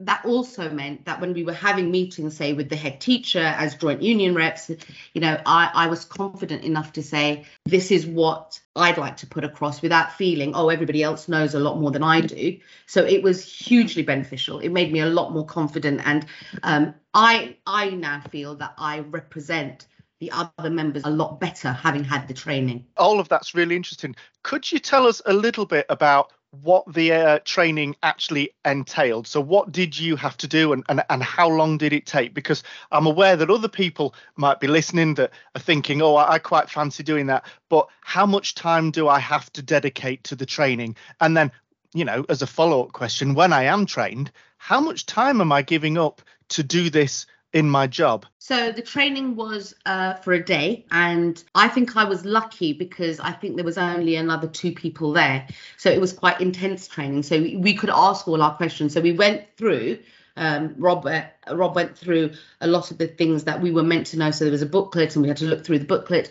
that 0.00 0.24
also 0.24 0.70
meant 0.70 1.04
that 1.04 1.20
when 1.20 1.32
we 1.34 1.44
were 1.44 1.52
having 1.52 1.90
meetings, 1.90 2.36
say 2.36 2.52
with 2.52 2.68
the 2.68 2.76
head 2.76 3.00
teacher 3.00 3.38
as 3.38 3.76
joint 3.76 4.02
union 4.02 4.34
reps, 4.34 4.68
you 4.68 5.20
know, 5.20 5.40
I, 5.46 5.70
I 5.72 5.86
was 5.86 6.04
confident 6.04 6.64
enough 6.64 6.92
to 6.94 7.02
say, 7.02 7.44
this 7.64 7.92
is 7.92 8.04
what 8.04 8.60
I'd 8.74 8.98
like 8.98 9.18
to 9.18 9.26
put 9.26 9.44
across 9.44 9.82
without 9.82 10.12
feeling, 10.12 10.54
oh, 10.54 10.68
everybody 10.68 11.02
else 11.02 11.28
knows 11.28 11.54
a 11.54 11.60
lot 11.60 11.78
more 11.78 11.92
than 11.92 12.02
I 12.02 12.22
do. 12.22 12.58
So 12.86 13.04
it 13.04 13.22
was 13.22 13.44
hugely 13.44 14.02
beneficial. 14.02 14.58
It 14.58 14.70
made 14.70 14.92
me 14.92 14.98
a 14.98 15.06
lot 15.06 15.32
more 15.32 15.46
confident. 15.46 16.00
And 16.04 16.26
um, 16.64 16.94
I 17.12 17.56
I 17.64 17.90
now 17.90 18.20
feel 18.30 18.56
that 18.56 18.74
I 18.76 19.00
represent 19.00 19.86
the 20.20 20.32
other 20.32 20.70
members 20.70 21.02
a 21.04 21.10
lot 21.10 21.38
better 21.38 21.70
having 21.70 22.02
had 22.02 22.26
the 22.28 22.34
training. 22.34 22.86
All 22.96 23.20
of 23.20 23.28
that's 23.28 23.54
really 23.54 23.76
interesting. 23.76 24.16
Could 24.42 24.70
you 24.70 24.78
tell 24.78 25.06
us 25.06 25.20
a 25.26 25.32
little 25.32 25.66
bit 25.66 25.86
about 25.88 26.32
what 26.62 26.92
the 26.92 27.12
uh, 27.12 27.38
training 27.44 27.96
actually 28.02 28.50
entailed. 28.64 29.26
So, 29.26 29.40
what 29.40 29.72
did 29.72 29.98
you 29.98 30.16
have 30.16 30.36
to 30.38 30.48
do, 30.48 30.72
and, 30.72 30.84
and 30.88 31.02
and 31.10 31.22
how 31.22 31.48
long 31.48 31.78
did 31.78 31.92
it 31.92 32.06
take? 32.06 32.34
Because 32.34 32.62
I'm 32.92 33.06
aware 33.06 33.36
that 33.36 33.50
other 33.50 33.68
people 33.68 34.14
might 34.36 34.60
be 34.60 34.66
listening 34.66 35.14
that 35.14 35.32
are 35.54 35.60
thinking, 35.60 36.02
"Oh, 36.02 36.14
I, 36.14 36.34
I 36.34 36.38
quite 36.38 36.70
fancy 36.70 37.02
doing 37.02 37.26
that," 37.26 37.44
but 37.68 37.88
how 38.00 38.26
much 38.26 38.54
time 38.54 38.90
do 38.90 39.08
I 39.08 39.18
have 39.18 39.52
to 39.54 39.62
dedicate 39.62 40.24
to 40.24 40.36
the 40.36 40.46
training? 40.46 40.96
And 41.20 41.36
then, 41.36 41.50
you 41.92 42.04
know, 42.04 42.24
as 42.28 42.42
a 42.42 42.46
follow-up 42.46 42.92
question, 42.92 43.34
when 43.34 43.52
I 43.52 43.64
am 43.64 43.86
trained, 43.86 44.30
how 44.58 44.80
much 44.80 45.06
time 45.06 45.40
am 45.40 45.52
I 45.52 45.62
giving 45.62 45.98
up 45.98 46.22
to 46.50 46.62
do 46.62 46.90
this 46.90 47.26
in 47.54 47.70
my 47.70 47.86
job? 47.86 48.26
So 48.38 48.72
the 48.72 48.82
training 48.82 49.36
was 49.36 49.74
uh, 49.86 50.14
for 50.14 50.34
a 50.34 50.44
day, 50.44 50.84
and 50.90 51.42
I 51.54 51.68
think 51.68 51.96
I 51.96 52.04
was 52.04 52.24
lucky 52.26 52.74
because 52.74 53.20
I 53.20 53.30
think 53.32 53.56
there 53.56 53.64
was 53.64 53.78
only 53.78 54.16
another 54.16 54.48
two 54.48 54.72
people 54.72 55.12
there, 55.12 55.46
so 55.78 55.88
it 55.88 56.00
was 56.00 56.12
quite 56.12 56.40
intense 56.40 56.86
training. 56.86 57.22
So 57.22 57.40
we 57.40 57.74
could 57.74 57.90
ask 57.90 58.28
all 58.28 58.42
our 58.42 58.54
questions. 58.54 58.92
So 58.92 59.00
we 59.00 59.12
went 59.12 59.44
through. 59.56 60.00
Um, 60.36 60.74
Rob, 60.78 61.06
uh, 61.06 61.22
Rob 61.52 61.74
went 61.74 61.96
through 61.96 62.32
a 62.60 62.66
lot 62.66 62.90
of 62.90 62.98
the 62.98 63.06
things 63.06 63.44
that 63.44 63.60
we 63.60 63.70
were 63.70 63.82
meant 63.82 64.08
to 64.08 64.18
know. 64.18 64.30
So 64.30 64.44
there 64.44 64.52
was 64.52 64.62
a 64.62 64.66
booklet, 64.66 65.14
and 65.14 65.22
we 65.22 65.28
had 65.28 65.38
to 65.38 65.46
look 65.46 65.64
through 65.64 65.78
the 65.78 65.84
booklet. 65.84 66.30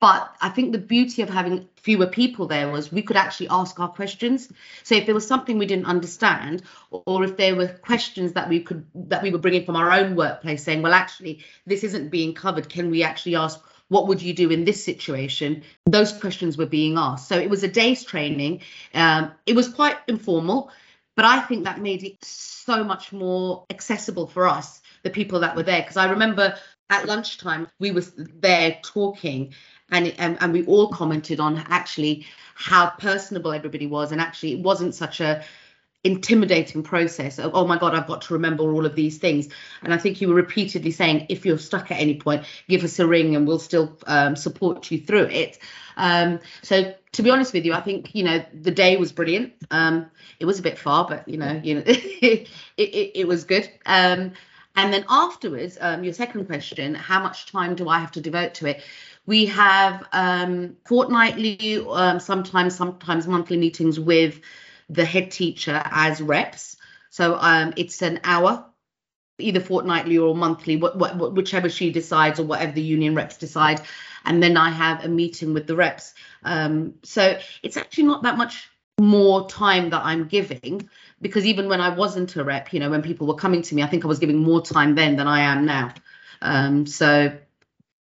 But 0.00 0.32
I 0.40 0.50
think 0.50 0.72
the 0.72 0.78
beauty 0.78 1.22
of 1.22 1.28
having 1.28 1.68
fewer 1.82 2.06
people 2.06 2.46
there 2.46 2.70
was 2.70 2.92
we 2.92 3.02
could 3.02 3.16
actually 3.16 3.48
ask 3.48 3.80
our 3.80 3.88
questions. 3.88 4.52
So 4.84 4.94
if 4.94 5.06
there 5.06 5.14
was 5.14 5.26
something 5.26 5.58
we 5.58 5.66
didn't 5.66 5.86
understand, 5.86 6.62
or 6.90 7.24
if 7.24 7.36
there 7.36 7.56
were 7.56 7.68
questions 7.68 8.34
that 8.34 8.48
we 8.48 8.60
could 8.60 8.86
that 8.94 9.22
we 9.22 9.32
were 9.32 9.38
bringing 9.38 9.64
from 9.64 9.74
our 9.76 9.90
own 9.90 10.14
workplace, 10.14 10.62
saying, 10.62 10.82
well, 10.82 10.92
actually, 10.94 11.44
this 11.66 11.82
isn't 11.82 12.10
being 12.10 12.34
covered. 12.34 12.68
Can 12.68 12.90
we 12.90 13.02
actually 13.02 13.36
ask? 13.36 13.60
What 13.88 14.06
would 14.06 14.20
you 14.20 14.34
do 14.34 14.50
in 14.50 14.66
this 14.66 14.84
situation? 14.84 15.62
Those 15.86 16.12
questions 16.12 16.58
were 16.58 16.66
being 16.66 16.98
asked. 16.98 17.26
So 17.26 17.38
it 17.38 17.48
was 17.48 17.62
a 17.62 17.68
day's 17.68 18.04
training. 18.04 18.60
Um, 18.92 19.32
it 19.46 19.56
was 19.56 19.66
quite 19.66 19.96
informal, 20.06 20.70
but 21.18 21.24
I 21.24 21.40
think 21.40 21.64
that 21.64 21.80
made 21.80 22.04
it 22.04 22.24
so 22.24 22.84
much 22.84 23.12
more 23.12 23.64
accessible 23.70 24.28
for 24.28 24.46
us, 24.46 24.80
the 25.02 25.10
people 25.10 25.40
that 25.40 25.56
were 25.56 25.64
there. 25.64 25.80
Because 25.80 25.96
I 25.96 26.08
remember 26.08 26.56
at 26.90 27.06
lunchtime 27.06 27.66
we 27.80 27.90
were 27.90 28.04
there 28.16 28.78
talking 28.84 29.52
and, 29.90 30.14
and 30.18 30.38
and 30.40 30.52
we 30.52 30.64
all 30.66 30.90
commented 30.92 31.40
on 31.40 31.58
actually 31.70 32.24
how 32.54 32.90
personable 33.00 33.52
everybody 33.52 33.88
was 33.88 34.12
and 34.12 34.20
actually 34.20 34.52
it 34.52 34.60
wasn't 34.60 34.94
such 34.94 35.18
a 35.18 35.42
intimidating 36.04 36.82
process 36.82 37.38
of 37.40 37.50
oh 37.54 37.66
my 37.66 37.76
god 37.76 37.92
i've 37.92 38.06
got 38.06 38.22
to 38.22 38.32
remember 38.32 38.62
all 38.62 38.86
of 38.86 38.94
these 38.94 39.18
things. 39.18 39.48
And 39.82 39.92
i 39.92 39.98
think 39.98 40.20
you 40.20 40.28
were 40.28 40.34
repeatedly 40.34 40.92
saying 40.92 41.26
if 41.28 41.44
you're 41.44 41.58
stuck 41.58 41.90
at 41.90 41.98
any 41.98 42.16
point 42.16 42.44
give 42.68 42.84
us 42.84 42.98
a 43.00 43.06
ring 43.06 43.34
and 43.34 43.46
we'll 43.46 43.58
still 43.58 43.96
um, 44.06 44.36
support 44.36 44.90
you 44.90 45.00
through 45.00 45.24
it. 45.24 45.58
Um, 45.96 46.38
so 46.62 46.94
to 47.12 47.22
be 47.22 47.30
honest 47.30 47.52
with 47.52 47.64
you 47.64 47.72
i 47.74 47.80
think 47.80 48.14
you 48.14 48.22
know 48.22 48.44
the 48.54 48.70
day 48.70 48.96
was 48.96 49.10
brilliant. 49.10 49.54
Um, 49.70 50.10
it 50.38 50.44
was 50.44 50.60
a 50.60 50.62
bit 50.62 50.78
far 50.78 51.06
but 51.06 51.26
you 51.26 51.36
know 51.36 51.60
you 51.64 51.74
know 51.76 51.82
it, 51.86 52.48
it, 52.76 53.12
it 53.14 53.28
was 53.28 53.44
good. 53.44 53.68
Um, 53.84 54.32
and 54.76 54.92
then 54.92 55.04
afterwards 55.08 55.76
um, 55.80 56.04
your 56.04 56.12
second 56.12 56.46
question 56.46 56.94
how 56.94 57.20
much 57.20 57.50
time 57.50 57.74
do 57.74 57.88
i 57.88 57.98
have 57.98 58.12
to 58.12 58.20
devote 58.20 58.54
to 58.54 58.66
it? 58.66 58.82
We 59.26 59.46
have 59.46 60.06
um, 60.12 60.76
fortnightly 60.86 61.84
sometimes 62.20 62.76
sometimes 62.76 63.26
monthly 63.26 63.56
meetings 63.56 63.98
with 63.98 64.40
the 64.88 65.04
head 65.04 65.30
teacher 65.30 65.80
as 65.84 66.20
reps. 66.20 66.76
So 67.10 67.36
um, 67.40 67.74
it's 67.76 68.02
an 68.02 68.20
hour, 68.24 68.64
either 69.38 69.60
fortnightly 69.60 70.18
or 70.18 70.34
monthly, 70.34 70.76
whichever 70.76 71.68
she 71.68 71.90
decides 71.90 72.40
or 72.40 72.44
whatever 72.44 72.72
the 72.72 72.82
union 72.82 73.14
reps 73.14 73.36
decide. 73.36 73.80
And 74.24 74.42
then 74.42 74.56
I 74.56 74.70
have 74.70 75.04
a 75.04 75.08
meeting 75.08 75.54
with 75.54 75.66
the 75.66 75.76
reps. 75.76 76.14
Um, 76.42 76.94
so 77.02 77.38
it's 77.62 77.76
actually 77.76 78.04
not 78.04 78.22
that 78.24 78.36
much 78.36 78.68
more 79.00 79.48
time 79.48 79.90
that 79.90 80.04
I'm 80.04 80.26
giving 80.26 80.88
because 81.20 81.46
even 81.46 81.68
when 81.68 81.80
I 81.80 81.90
wasn't 81.90 82.34
a 82.36 82.44
rep, 82.44 82.72
you 82.72 82.80
know, 82.80 82.90
when 82.90 83.02
people 83.02 83.26
were 83.26 83.34
coming 83.34 83.62
to 83.62 83.74
me, 83.74 83.82
I 83.82 83.86
think 83.86 84.04
I 84.04 84.08
was 84.08 84.18
giving 84.18 84.38
more 84.38 84.60
time 84.60 84.94
then 84.94 85.16
than 85.16 85.28
I 85.28 85.40
am 85.40 85.64
now. 85.64 85.94
Um, 86.42 86.86
so 86.86 87.36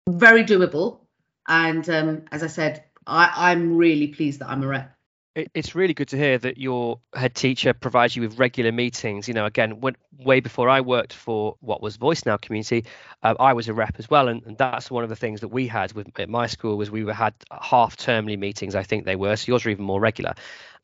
very 0.10 0.44
doable. 0.44 1.00
And 1.48 1.88
um, 1.90 2.24
as 2.32 2.44
I 2.44 2.48
said, 2.48 2.84
I, 3.06 3.32
I'm 3.36 3.78
really 3.78 4.08
pleased 4.08 4.40
that 4.40 4.50
I'm 4.50 4.64
a 4.64 4.68
rep 4.68 4.96
it's 5.36 5.76
really 5.76 5.94
good 5.94 6.10
to 6.10 6.18
hear 6.18 6.38
that 6.38 6.58
your 6.58 7.00
head 7.14 7.34
teacher 7.34 7.74
provides 7.74 8.16
you 8.16 8.22
with 8.22 8.38
regular 8.38 8.72
meetings. 8.72 9.28
You 9.28 9.34
know, 9.34 9.46
again, 9.46 9.80
when, 9.80 9.96
way 10.18 10.42
before 10.42 10.68
I 10.68 10.82
worked 10.82 11.14
for 11.14 11.56
what 11.62 11.82
was 11.82 11.96
Voice 11.96 12.26
Now 12.26 12.38
Community, 12.38 12.86
uh, 13.24 13.36
I 13.40 13.54
was 13.54 13.70
a 13.70 13.74
rep 13.74 13.96
as 13.98 14.10
well, 14.10 14.28
and, 14.28 14.44
and, 14.46 14.58
that's 14.58 14.92
one 14.92 15.04
of 15.04 15.10
the 15.10 15.16
things 15.16 15.42
that 15.42 15.48
we 15.48 15.68
had 15.68 15.94
with 15.94 16.20
at 16.20 16.30
my 16.30 16.48
school 16.48 16.78
was 16.78 16.92
we 16.92 17.06
had 17.08 17.34
half 17.52 17.96
termly 17.96 18.38
meetings. 18.38 18.76
I 18.76 18.84
think 18.84 19.06
they 19.06 19.16
were. 19.16 19.36
So 19.38 19.52
yours 19.54 19.66
are 19.66 19.70
even 19.70 19.86
more 19.86 20.02
regular, 20.02 20.34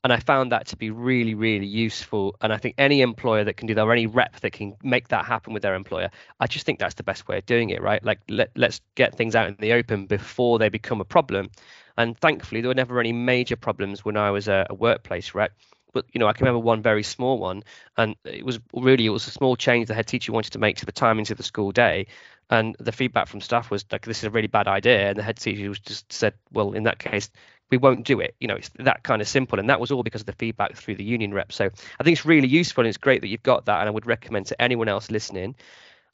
and 0.03 0.13
I 0.13 0.19
found 0.19 0.51
that 0.51 0.67
to 0.67 0.77
be 0.77 0.89
really, 0.89 1.35
really 1.35 1.65
useful. 1.65 2.35
And 2.41 2.53
I 2.53 2.57
think 2.57 2.75
any 2.77 3.01
employer 3.01 3.43
that 3.43 3.57
can 3.57 3.67
do 3.67 3.73
that, 3.75 3.83
or 3.83 3.91
any 3.91 4.07
rep 4.07 4.39
that 4.41 4.51
can 4.51 4.75
make 4.83 5.09
that 5.09 5.25
happen 5.25 5.53
with 5.53 5.63
their 5.63 5.75
employer, 5.75 6.09
I 6.39 6.47
just 6.47 6.65
think 6.65 6.79
that's 6.79 6.95
the 6.95 7.03
best 7.03 7.27
way 7.27 7.37
of 7.39 7.45
doing 7.45 7.69
it, 7.71 7.81
right? 7.81 8.03
Like 8.03 8.19
let, 8.29 8.51
let's 8.55 8.81
get 8.95 9.15
things 9.15 9.35
out 9.35 9.47
in 9.47 9.55
the 9.59 9.73
open 9.73 10.05
before 10.05 10.59
they 10.59 10.69
become 10.69 11.01
a 11.01 11.05
problem 11.05 11.49
and 11.97 12.17
thankfully, 12.17 12.61
there 12.61 12.69
were 12.69 12.75
never 12.75 12.99
any 12.99 13.11
major 13.11 13.55
problems 13.55 14.05
when 14.05 14.17
I 14.17 14.29
was 14.31 14.47
a, 14.47 14.67
a 14.69 14.73
workplace 14.75 15.33
rep. 15.33 15.51
But 15.93 16.05
you 16.13 16.19
know, 16.19 16.27
I 16.27 16.33
can 16.33 16.45
remember 16.45 16.63
one 16.63 16.83
very 16.83 17.01
small 17.01 17.39
one, 17.39 17.63
and 17.97 18.15
it 18.23 18.45
was 18.45 18.59
really 18.73 19.07
it 19.07 19.09
was 19.09 19.25
a 19.27 19.31
small 19.31 19.55
change 19.55 19.87
the 19.87 19.95
head 19.95 20.05
teacher 20.05 20.31
wanted 20.31 20.51
to 20.51 20.59
make 20.59 20.77
to 20.77 20.85
the 20.85 20.91
timings 20.91 21.31
of 21.31 21.37
the 21.37 21.43
school 21.43 21.71
day, 21.71 22.07
and 22.49 22.75
the 22.79 22.91
feedback 22.91 23.27
from 23.27 23.41
staff 23.41 23.69
was 23.71 23.85
like, 23.91 24.05
"This 24.05 24.19
is 24.19 24.23
a 24.25 24.29
really 24.29 24.47
bad 24.47 24.67
idea," 24.67 25.09
and 25.09 25.17
the 25.17 25.23
head 25.23 25.37
teacher 25.37 25.69
was 25.69 25.79
just 25.79 26.11
said, 26.11 26.33
"Well, 26.51 26.73
in 26.73 26.83
that 26.83 26.99
case, 26.99 27.29
we 27.69 27.77
won't 27.77 28.05
do 28.05 28.19
it. 28.19 28.35
You 28.39 28.47
know, 28.47 28.55
it's 28.55 28.69
that 28.79 29.03
kind 29.03 29.21
of 29.21 29.27
simple. 29.27 29.59
And 29.59 29.69
that 29.69 29.79
was 29.79 29.91
all 29.91 30.03
because 30.03 30.21
of 30.21 30.27
the 30.27 30.33
feedback 30.33 30.75
through 30.75 30.95
the 30.95 31.03
union 31.03 31.33
rep. 31.33 31.51
So 31.51 31.65
I 31.65 32.03
think 32.03 32.17
it's 32.17 32.25
really 32.25 32.47
useful 32.47 32.81
and 32.81 32.89
it's 32.89 32.97
great 32.97 33.21
that 33.21 33.27
you've 33.27 33.43
got 33.43 33.65
that. 33.65 33.79
And 33.79 33.87
I 33.87 33.91
would 33.91 34.05
recommend 34.05 34.47
to 34.47 34.61
anyone 34.61 34.87
else 34.87 35.11
listening 35.11 35.55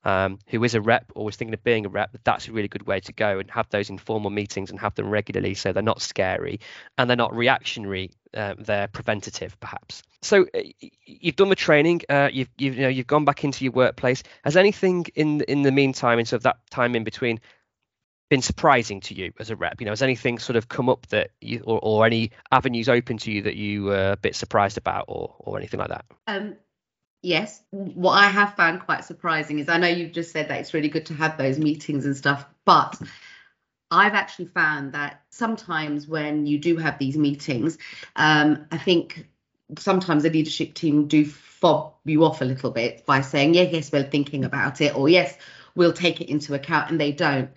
um, 0.05 0.39
who 0.47 0.63
is 0.63 0.75
a 0.75 0.81
rep 0.81 1.11
or 1.15 1.29
is 1.29 1.35
thinking 1.35 1.53
of 1.53 1.63
being 1.63 1.85
a 1.85 1.89
rep, 1.89 2.17
that's 2.23 2.47
a 2.47 2.51
really 2.51 2.67
good 2.67 2.85
way 2.85 2.99
to 3.01 3.13
go 3.13 3.39
and 3.39 3.49
have 3.51 3.69
those 3.69 3.89
informal 3.89 4.31
meetings 4.31 4.69
and 4.69 4.79
have 4.79 4.95
them 4.95 5.09
regularly 5.09 5.53
so 5.53 5.71
they're 5.71 5.83
not 5.83 6.01
scary 6.01 6.59
and 6.97 7.09
they're 7.09 7.17
not 7.17 7.35
reactionary. 7.35 8.11
Uh, 8.33 8.55
they're 8.57 8.87
preventative, 8.87 9.59
perhaps. 9.59 10.03
So 10.23 10.45
uh, 10.53 10.61
you've 11.05 11.35
done 11.35 11.49
the 11.49 11.55
training. 11.55 12.01
Uh, 12.09 12.29
you've 12.31 12.49
you've 12.57 12.75
you 12.75 12.81
know 12.81 12.89
you've 12.89 13.07
gone 13.07 13.25
back 13.25 13.43
into 13.43 13.63
your 13.63 13.73
workplace. 13.73 14.23
Has 14.43 14.57
anything 14.57 15.05
in 15.15 15.41
in 15.41 15.61
the 15.61 15.71
meantime, 15.71 16.19
in 16.19 16.25
sort 16.25 16.39
of 16.39 16.43
that 16.43 16.57
time 16.69 16.95
in 16.95 17.03
between, 17.03 17.39
been 18.29 18.41
surprising 18.41 19.01
to 19.01 19.13
you 19.13 19.33
as 19.39 19.49
a 19.49 19.55
rep? 19.55 19.79
You 19.79 19.85
know, 19.85 19.91
has 19.91 20.01
anything 20.01 20.39
sort 20.39 20.55
of 20.55 20.67
come 20.67 20.89
up 20.89 21.07
that 21.07 21.31
you 21.41 21.61
or, 21.65 21.79
or 21.81 22.05
any 22.05 22.31
avenues 22.51 22.89
open 22.89 23.17
to 23.19 23.31
you 23.31 23.43
that 23.43 23.55
you 23.55 23.83
were 23.83 24.11
a 24.11 24.17
bit 24.17 24.35
surprised 24.35 24.77
about 24.77 25.05
or 25.07 25.35
or 25.39 25.57
anything 25.57 25.79
like 25.79 25.89
that? 25.89 26.05
Um, 26.27 26.55
yes 27.23 27.61
what 27.71 28.11
i 28.11 28.27
have 28.27 28.53
found 28.55 28.81
quite 28.81 29.03
surprising 29.05 29.57
is 29.57 29.69
i 29.69 29.77
know 29.77 29.87
you've 29.87 30.11
just 30.11 30.31
said 30.31 30.49
that 30.49 30.59
it's 30.59 30.73
really 30.73 30.89
good 30.89 31.05
to 31.05 31.13
have 31.13 31.37
those 31.37 31.57
meetings 31.57 32.05
and 32.05 32.17
stuff 32.17 32.45
but 32.65 33.01
i've 33.89 34.13
actually 34.13 34.45
found 34.45 34.91
that 34.91 35.21
sometimes 35.29 36.05
when 36.05 36.45
you 36.45 36.59
do 36.59 36.75
have 36.75 36.99
these 36.99 37.17
meetings 37.17 37.77
um, 38.17 38.67
i 38.71 38.77
think 38.77 39.25
sometimes 39.77 40.23
the 40.23 40.29
leadership 40.29 40.73
team 40.73 41.07
do 41.07 41.25
fob 41.25 41.93
you 42.05 42.23
off 42.23 42.41
a 42.41 42.45
little 42.45 42.71
bit 42.71 43.05
by 43.05 43.21
saying 43.21 43.53
yeah 43.53 43.63
yes 43.63 43.91
we're 43.91 44.03
thinking 44.03 44.45
about 44.45 44.81
it 44.81 44.95
or 44.95 45.07
yes 45.09 45.37
we'll 45.75 45.93
take 45.93 46.21
it 46.21 46.29
into 46.29 46.53
account 46.53 46.91
and 46.91 46.99
they 46.99 47.11
don't. 47.11 47.49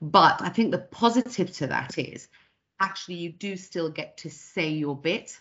But 0.00 0.40
i 0.42 0.48
think 0.48 0.70
the 0.70 0.78
positive 0.78 1.52
to 1.56 1.66
that 1.68 1.98
is 1.98 2.28
actually 2.80 3.16
you 3.16 3.32
do 3.32 3.56
still 3.56 3.90
get 3.90 4.18
to 4.18 4.30
say 4.30 4.70
your 4.70 4.96
bit. 4.96 5.38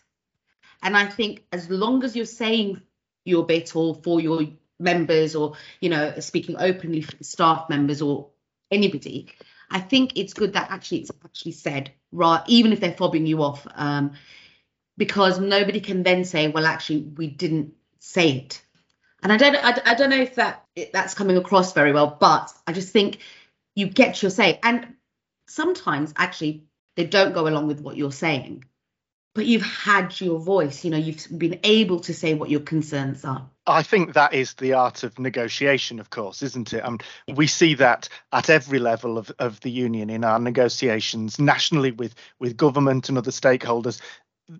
And 0.81 0.97
i 0.97 1.05
think 1.05 1.43
as 1.51 1.69
long 1.69 2.03
as 2.03 2.15
you're 2.15 2.25
saying 2.25 2.81
your 3.25 3.45
bit 3.45 3.75
or 3.75 3.95
for 3.95 4.19
your 4.19 4.41
members 4.79 5.35
or 5.35 5.53
you 5.81 5.89
know 5.89 6.19
speaking 6.19 6.55
openly 6.57 7.01
for 7.01 7.23
staff 7.23 7.69
members 7.69 8.01
or 8.01 8.29
anybody 8.71 9.29
i 9.69 9.79
think 9.79 10.13
it's 10.15 10.33
good 10.33 10.53
that 10.53 10.71
actually 10.71 10.99
it's 10.99 11.11
actually 11.25 11.51
said 11.51 11.91
right 12.11 12.43
even 12.47 12.71
if 12.71 12.79
they're 12.79 12.93
fobbing 12.93 13.27
you 13.27 13.43
off 13.43 13.67
um, 13.75 14.13
because 14.99 15.39
nobody 15.39 15.79
can 15.79 16.03
then 16.03 16.25
say 16.25 16.49
well 16.49 16.67
actually 16.67 16.99
we 16.99 17.25
didn't 17.25 17.73
say 17.97 18.31
it. 18.31 18.61
And 19.23 19.33
i 19.33 19.37
don't 19.37 19.55
i, 19.55 19.91
I 19.91 19.95
don't 19.95 20.11
know 20.11 20.21
if 20.21 20.35
that 20.35 20.65
that's 20.93 21.15
coming 21.15 21.37
across 21.37 21.73
very 21.73 21.91
well 21.91 22.15
but 22.19 22.53
i 22.67 22.73
just 22.73 22.93
think 22.93 23.19
you 23.75 23.87
get 23.87 24.21
your 24.21 24.29
say. 24.29 24.59
And 24.61 24.95
sometimes 25.47 26.13
actually 26.15 26.65
they 26.95 27.05
don't 27.05 27.33
go 27.33 27.47
along 27.47 27.67
with 27.67 27.81
what 27.81 27.97
you're 27.97 28.11
saying 28.11 28.65
but 29.33 29.45
you've 29.45 29.61
had 29.61 30.19
your 30.19 30.39
voice 30.39 30.83
you 30.83 30.91
know 30.91 30.97
you've 30.97 31.25
been 31.37 31.59
able 31.63 32.01
to 32.01 32.13
say 32.13 32.33
what 32.33 32.49
your 32.49 32.59
concerns 32.59 33.23
are. 33.23 33.49
I 33.65 33.83
think 33.83 34.13
that 34.13 34.33
is 34.33 34.55
the 34.55 34.73
art 34.73 35.03
of 35.03 35.17
negotiation 35.19 35.99
of 35.99 36.09
course 36.09 36.43
isn't 36.43 36.73
it? 36.73 36.83
Um, 36.83 36.99
we 37.33 37.47
see 37.47 37.75
that 37.75 38.09
at 38.33 38.49
every 38.49 38.79
level 38.79 39.17
of, 39.17 39.31
of 39.39 39.59
the 39.61 39.71
union 39.71 40.09
in 40.09 40.23
our 40.23 40.39
negotiations 40.39 41.39
nationally 41.39 41.91
with 41.91 42.15
with 42.39 42.57
government 42.57 43.09
and 43.09 43.17
other 43.17 43.31
stakeholders 43.31 44.01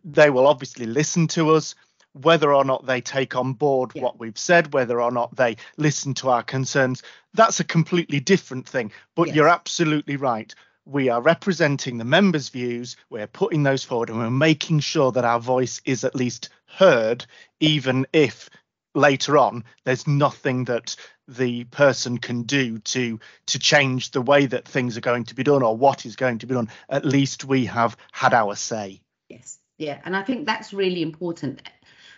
they 0.04 0.30
will 0.30 0.48
obviously 0.48 0.86
listen 0.86 1.28
to 1.28 1.52
us 1.52 1.76
whether 2.14 2.54
or 2.54 2.66
not 2.66 2.86
they 2.86 3.02
take 3.02 3.36
on 3.36 3.54
board 3.54 3.92
yeah. 3.94 4.02
what 4.02 4.20
we've 4.20 4.38
said, 4.38 4.74
whether 4.74 5.02
or 5.02 5.12
not 5.12 5.36
they 5.36 5.56
listen 5.78 6.14
to 6.16 6.30
our 6.30 6.44
concerns, 6.44 7.04
that's 7.34 7.60
a 7.60 7.64
completely 7.64 8.20
different 8.20 8.68
thing. 8.68 8.92
But 9.16 9.28
yes. 9.28 9.36
you're 9.36 9.50
absolutely 9.50 10.16
right 10.16 10.54
we 10.90 11.10
are 11.10 11.22
representing 11.22 11.98
the 11.98 12.06
members' 12.06 12.50
views, 12.50 12.98
we're 13.10 13.28
putting 13.28 13.64
those 13.64 13.84
forward, 13.84 14.10
and 14.10 14.18
we're 14.18 14.30
making 14.32 14.80
sure 14.80 15.12
that 15.12 15.26
our 15.26 15.40
voice 15.40 15.82
is 15.86 16.04
at 16.04 16.16
least 16.16 16.50
heard, 16.66 17.26
even 17.60 18.08
if 18.12 18.50
later 18.96 19.38
on 19.38 19.64
there's 19.86 20.08
nothing 20.08 20.64
that 20.66 20.96
the 21.28 21.64
person 21.66 22.18
can 22.18 22.42
do 22.42 22.80
to 22.80 23.20
to 23.46 23.60
change 23.60 24.10
the 24.12 24.22
way 24.22 24.48
that 24.48 24.68
things 24.68 24.98
are 24.98 25.02
going 25.02 25.24
to 25.24 25.36
be 25.36 25.44
done 25.44 25.62
or 25.62 25.78
what 25.78 26.08
is 26.08 26.16
going 26.16 26.40
to 26.40 26.48
be 26.48 26.56
done 26.56 26.68
at 26.90 27.06
least 27.06 27.46
we 27.46 27.66
have 27.66 27.96
had 28.12 28.34
our 28.34 28.56
say 28.56 29.00
yes 29.30 29.59
yeah 29.80 30.00
and 30.06 30.16
i 30.16 30.22
think 30.22 30.46
that's 30.46 30.72
really 30.72 31.02
important 31.02 31.62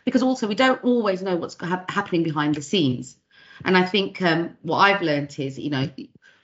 because 0.04 0.24
also 0.24 0.48
we 0.48 0.56
don't 0.56 0.84
always 0.84 1.22
know 1.22 1.38
what's 1.38 1.56
ha- 1.62 1.86
happening 1.88 2.24
behind 2.24 2.56
the 2.56 2.62
scenes. 2.62 3.16
And 3.64 3.78
i 3.78 3.86
think 3.86 4.22
um, 4.22 4.58
what 4.64 4.80
i've 4.80 5.02
learned 5.02 5.34
is 5.40 5.58
you 5.58 5.70
know 5.70 5.90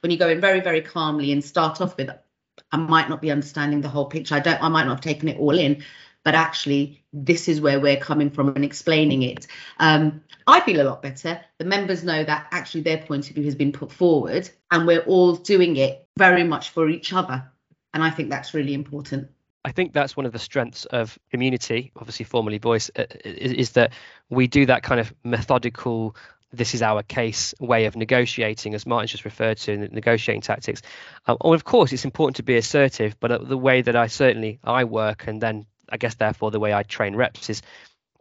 when 0.02 0.12
you 0.12 0.18
go 0.18 0.30
in 0.30 0.40
very 0.40 0.62
very 0.62 0.82
calmly 0.82 1.34
and 1.34 1.44
start 1.44 1.82
off 1.82 1.98
with 1.98 2.12
i 2.72 2.78
might 2.78 3.10
not 3.10 3.22
be 3.22 3.32
understanding 3.32 3.82
the 3.82 3.90
whole 3.90 4.06
picture. 4.06 4.36
I 4.36 4.40
don't 4.40 4.64
i 4.64 4.70
might 4.70 4.86
not 4.86 4.98
have 4.98 5.02
taken 5.02 5.28
it 5.28 5.40
all 5.40 5.58
in 5.58 5.84
but 6.24 6.36
actually 6.36 7.04
this 7.14 7.48
is 7.48 7.62
where 7.62 7.80
we're 7.80 7.98
coming 7.98 8.30
from 8.30 8.50
and 8.50 8.64
explaining 8.64 9.24
it. 9.24 9.48
Um, 9.80 10.22
i 10.46 10.60
feel 10.60 10.82
a 10.82 10.90
lot 10.90 11.02
better. 11.02 11.42
The 11.58 11.66
members 11.66 12.04
know 12.04 12.24
that 12.24 12.48
actually 12.52 12.82
their 12.82 13.00
point 13.00 13.30
of 13.30 13.36
view 13.36 13.46
has 13.46 13.56
been 13.56 13.72
put 13.72 13.92
forward 13.92 14.50
and 14.70 14.86
we're 14.86 15.02
all 15.14 15.36
doing 15.36 15.78
it 15.78 16.08
very 16.18 16.44
much 16.44 16.70
for 16.70 16.88
each 16.90 17.12
other. 17.14 17.44
And 17.96 18.04
i 18.04 18.12
think 18.12 18.30
that's 18.30 18.54
really 18.54 18.76
important 18.76 19.30
I 19.68 19.72
think 19.72 19.92
that's 19.92 20.16
one 20.16 20.26
of 20.26 20.32
the 20.32 20.40
strengths 20.40 20.86
of 20.86 21.20
community, 21.30 21.92
obviously 21.98 22.24
formerly 22.24 22.58
voice, 22.58 22.90
uh, 22.98 23.04
is, 23.26 23.52
is, 23.52 23.72
that 23.72 23.92
we 24.30 24.48
do 24.48 24.66
that 24.68 24.82
kind 24.82 25.02
of 25.02 25.14
methodical 25.26 26.16
this 26.54 26.74
is 26.74 26.82
our 26.82 27.04
case 27.04 27.54
way 27.60 27.84
of 27.84 27.98
negotiating, 27.98 28.74
as 28.76 28.86
Martin's 28.86 29.12
just 29.12 29.26
referred 29.26 29.58
to, 29.58 29.78
negotiating 29.78 30.40
tactics. 30.40 30.82
Um, 31.26 31.36
of 31.42 31.66
course, 31.66 31.92
it's 31.92 32.06
important 32.06 32.38
to 32.38 32.44
be 32.44 32.56
assertive, 32.56 33.20
but 33.20 33.30
uh, 33.30 33.40
the 33.40 33.58
way 33.58 33.82
that 33.82 33.98
I 33.98 34.08
certainly 34.08 34.58
I 34.64 34.86
work, 34.86 35.28
and 35.28 35.42
then 35.42 35.66
I 35.90 35.98
guess 35.98 36.16
therefore 36.16 36.50
the 36.50 36.62
way 36.62 36.74
I 36.74 36.84
train 36.84 37.18
reps 37.18 37.50
is 37.50 37.62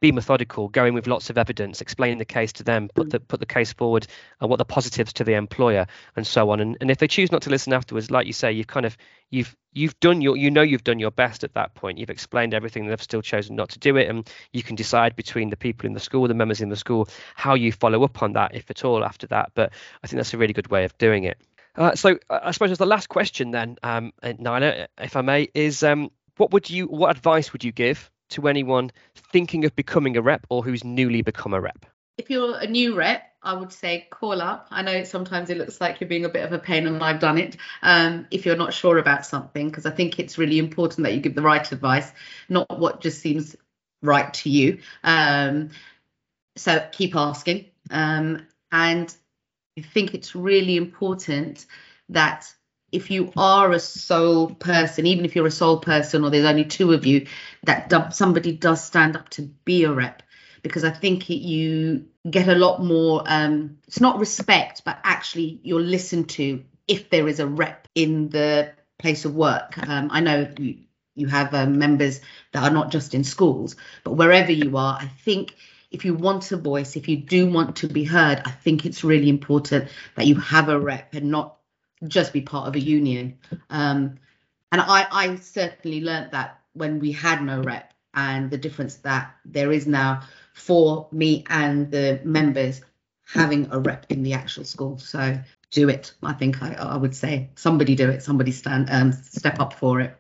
be 0.01 0.13
methodical, 0.13 0.69
go 0.69 0.85
in 0.85 0.95
with 0.95 1.07
lots 1.07 1.31
of 1.31 1.39
evidence, 1.39 1.81
explain 1.81 2.19
the 2.19 2.25
case 2.25 2.53
to 2.55 2.63
them, 2.63 2.89
put 2.95 3.11
the 3.11 3.21
put 3.21 3.41
the 3.41 3.47
case 3.47 3.73
forward, 3.73 4.07
and 4.41 4.51
what 4.51 4.59
the 4.59 4.65
positives 4.65 5.13
to 5.15 5.25
the 5.25 5.35
employer, 5.35 5.87
and 6.17 6.27
so 6.27 6.51
on. 6.51 6.61
And 6.61 6.77
and 6.81 6.91
if 6.91 6.99
they 6.99 7.09
choose 7.09 7.33
not 7.33 7.43
to 7.43 7.51
listen 7.51 7.73
afterwards, 7.73 8.11
like 8.11 8.27
you 8.27 8.33
say, 8.33 8.53
you've 8.53 8.67
kind 8.67 8.87
of 8.87 8.97
you've 9.31 9.57
you've 9.73 9.99
done 10.01 10.21
your 10.21 10.37
you 10.37 10.51
know 10.51 10.63
you've 10.63 10.85
done 10.85 10.99
your 10.99 11.11
best 11.11 11.45
at 11.45 11.55
that 11.55 11.75
point. 11.75 11.99
You've 11.99 12.11
explained 12.11 12.55
everything, 12.55 12.87
they've 12.87 13.03
still 13.03 13.23
chosen 13.23 13.57
not 13.57 13.71
to 13.71 13.79
do 13.79 13.97
it, 13.97 14.09
and 14.09 14.29
you 14.53 14.63
can 14.63 14.77
decide 14.77 15.17
between 15.17 15.51
the 15.51 15.57
people 15.57 15.87
in 15.87 15.95
the 15.95 16.01
school, 16.01 16.29
the 16.29 16.35
members 16.35 16.61
in 16.61 16.69
the 16.69 16.77
school, 16.77 17.09
how 17.35 17.55
you 17.55 17.73
follow 17.73 18.05
up 18.05 18.23
on 18.23 18.35
that, 18.35 18.55
if 18.55 18.71
at 18.71 18.85
all, 18.85 19.05
after 19.05 19.27
that. 19.29 19.53
But 19.55 19.73
I 20.03 20.07
think 20.07 20.19
that's 20.19 20.35
a 20.35 20.39
really 20.39 20.53
good 20.53 20.69
way 20.69 20.85
of 20.85 20.97
doing 20.99 21.25
it. 21.25 21.39
Uh, 21.75 21.95
so 21.95 22.19
I 22.31 22.53
suppose 22.53 22.71
as 22.71 22.79
the 22.79 22.87
last 22.87 23.09
question 23.09 23.51
then, 23.51 23.77
um, 23.83 24.13
Naila, 24.23 24.87
if 24.99 25.15
I 25.17 25.21
may, 25.21 25.49
is 25.53 25.83
um, 25.83 26.11
what 26.37 26.51
would 26.53 26.71
you 26.71 26.87
what 26.87 27.11
advice 27.11 27.53
would 27.53 27.65
you 27.65 27.73
give 27.73 28.11
to 28.31 28.49
anyone 28.49 28.91
thinking 29.15 29.65
of 29.65 29.75
becoming 29.77 30.17
a 30.17 30.23
rep 30.23 30.47
or 30.49 30.63
who's 30.63 30.85
newly 30.85 31.23
become 31.23 31.55
a 31.55 31.61
rep? 31.61 31.87
If 32.19 32.31
you're 32.31 32.59
a 32.59 32.67
new 32.67 32.95
rep, 32.95 33.23
I 33.43 33.55
would 33.55 33.73
say 33.73 34.09
call 34.11 34.41
up. 34.41 34.69
I 34.71 34.83
know 34.83 35.05
sometimes 35.05 35.51
it 35.51 35.59
looks 35.59 35.81
like 35.81 36.01
you're 36.01 36.09
being 36.09 36.25
a 36.25 36.31
bit 36.31 36.45
of 36.45 36.53
a 36.53 36.59
pain, 36.59 36.87
and 36.87 37.03
I've 37.03 37.21
done 37.21 37.39
it. 37.39 37.57
Um, 37.83 38.27
if 38.31 38.47
you're 38.47 38.57
not 38.57 38.75
sure 38.75 38.99
about 38.99 39.27
something, 39.27 39.69
because 39.69 39.87
I 39.87 39.91
think 39.91 40.19
it's 40.19 40.39
really 40.39 40.59
important 40.59 41.05
that 41.05 41.15
you 41.15 41.21
give 41.21 41.35
the 41.35 41.43
right 41.43 41.71
advice, 41.71 42.11
not 42.49 42.79
what 42.79 43.01
just 43.01 43.21
seems 43.21 43.55
right 44.03 44.33
to 44.35 44.51
you. 44.51 44.79
Um, 45.05 45.71
so 46.57 46.87
keep 46.91 47.15
asking. 47.15 47.67
Um, 47.91 48.47
and 48.73 49.15
I 49.79 49.83
think 49.83 50.15
it's 50.15 50.35
really 50.35 50.77
important 50.77 51.67
that 52.09 52.53
if 52.93 53.11
you 53.11 53.33
are 53.37 53.73
a 53.73 53.81
sole 53.81 54.55
person, 54.55 55.07
even 55.07 55.25
if 55.25 55.35
you're 55.35 55.47
a 55.47 55.51
sole 55.51 55.79
person 55.79 56.25
or 56.25 56.31
there's 56.31 56.47
only 56.47 56.65
two 56.65 56.93
of 56.93 57.05
you, 57.05 57.27
that 57.65 58.15
somebody 58.15 58.53
does 58.53 58.83
stand 58.83 59.17
up 59.17 59.29
to 59.31 59.43
be 59.43 59.85
a 59.85 59.93
rep 59.93 60.23
because 60.63 60.85
I 60.85 60.91
think 60.91 61.31
it, 61.31 61.37
you 61.37 62.07
get 62.29 62.49
a 62.49 62.55
lot 62.55 62.83
more. 62.83 63.23
Um, 63.27 63.79
it's 63.87 64.01
not 64.01 64.19
respect, 64.19 64.83
but 64.85 64.99
actually 65.05 65.61
you're 65.63 65.81
listened 65.81 66.31
to 66.31 66.65
if 66.89 67.11
there 67.11 67.29
is 67.29 67.41
a 67.41 67.47
rep 67.47 67.89
in 67.95 68.29
the 68.31 68.73
place 68.99 69.25
of 69.25 69.35
work. 69.35 69.77
Um, 69.79 70.09
I 70.11 70.21
know 70.21 70.49
you, 70.59 70.79
you 71.15 71.27
have 71.27 71.55
um, 71.55 71.79
members 71.79 72.21
that 72.53 72.63
are 72.63 72.71
not 72.71 72.91
just 72.91 73.15
in 73.15 73.25
schools, 73.25 73.77
but 74.05 74.13
wherever 74.13 74.53
you 74.53 74.77
are, 74.77 74.99
I 75.01 75.07
think 75.07 75.55
if 75.91 76.05
you 76.05 76.15
want 76.15 76.51
a 76.53 76.57
voice, 76.57 76.97
if 76.97 77.09
you 77.09 77.17
do 77.17 77.51
want 77.51 77.77
to 77.77 77.89
be 77.89 78.05
heard, 78.05 78.43
I 78.45 78.51
think 78.51 78.85
it's 78.85 79.05
really 79.05 79.29
important 79.29 79.89
that 80.17 80.27
you 80.27 80.37
have 80.37 80.69
a 80.69 80.79
rep 80.79 81.15
and 81.15 81.31
not 81.31 81.56
just 82.07 82.33
be 82.33 82.41
part 82.41 82.69
of 82.69 82.75
a 82.75 82.81
union. 82.81 83.39
Um, 83.71 84.19
and 84.73 84.81
I, 84.81 85.07
I 85.11 85.37
certainly 85.37 86.01
learned 86.01 86.33
that 86.33 86.61
when 86.73 86.99
we 86.99 87.13
had 87.13 87.43
no 87.43 87.63
rep 87.63 87.93
and 88.15 88.51
the 88.51 88.59
difference 88.59 88.97
that 88.97 89.35
there 89.45 89.73
is 89.73 89.87
now 89.87 90.23
for 90.55 91.09
me 91.13 91.45
and 91.49 91.91
the 91.91 92.21
members 92.25 92.81
having 93.27 93.69
a 93.71 93.79
rep 93.79 94.07
in 94.09 94.23
the 94.23 94.35
actual 94.35 94.65
school. 94.65 94.99
So 94.99 95.39
do 95.71 95.89
it. 95.89 96.13
I 96.23 96.33
think 96.33 96.63
I, 96.63 96.75
I 96.75 96.97
would 96.97 97.15
say 97.15 97.51
somebody 97.57 97.95
do 97.95 98.09
it. 98.11 98.23
Somebody 98.23 98.53
stand 98.53 98.89
um, 98.91 99.13
step 99.13 99.61
up 99.61 99.75
for 99.75 100.01
it. 100.01 100.17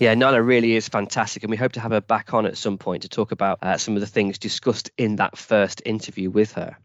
Yeah, 0.00 0.14
Naila 0.16 0.44
really 0.44 0.74
is 0.74 0.88
fantastic, 0.88 1.44
and 1.44 1.50
we 1.50 1.56
hope 1.56 1.72
to 1.72 1.80
have 1.80 1.92
her 1.92 2.00
back 2.00 2.34
on 2.34 2.44
at 2.44 2.56
some 2.56 2.76
point 2.76 3.02
to 3.02 3.08
talk 3.08 3.30
about 3.30 3.58
uh, 3.62 3.76
some 3.76 3.94
of 3.94 4.00
the 4.00 4.06
things 4.08 4.38
discussed 4.38 4.90
in 4.98 5.16
that 5.16 5.38
first 5.38 5.80
interview 5.84 6.28
with 6.28 6.54
her. 6.54 6.76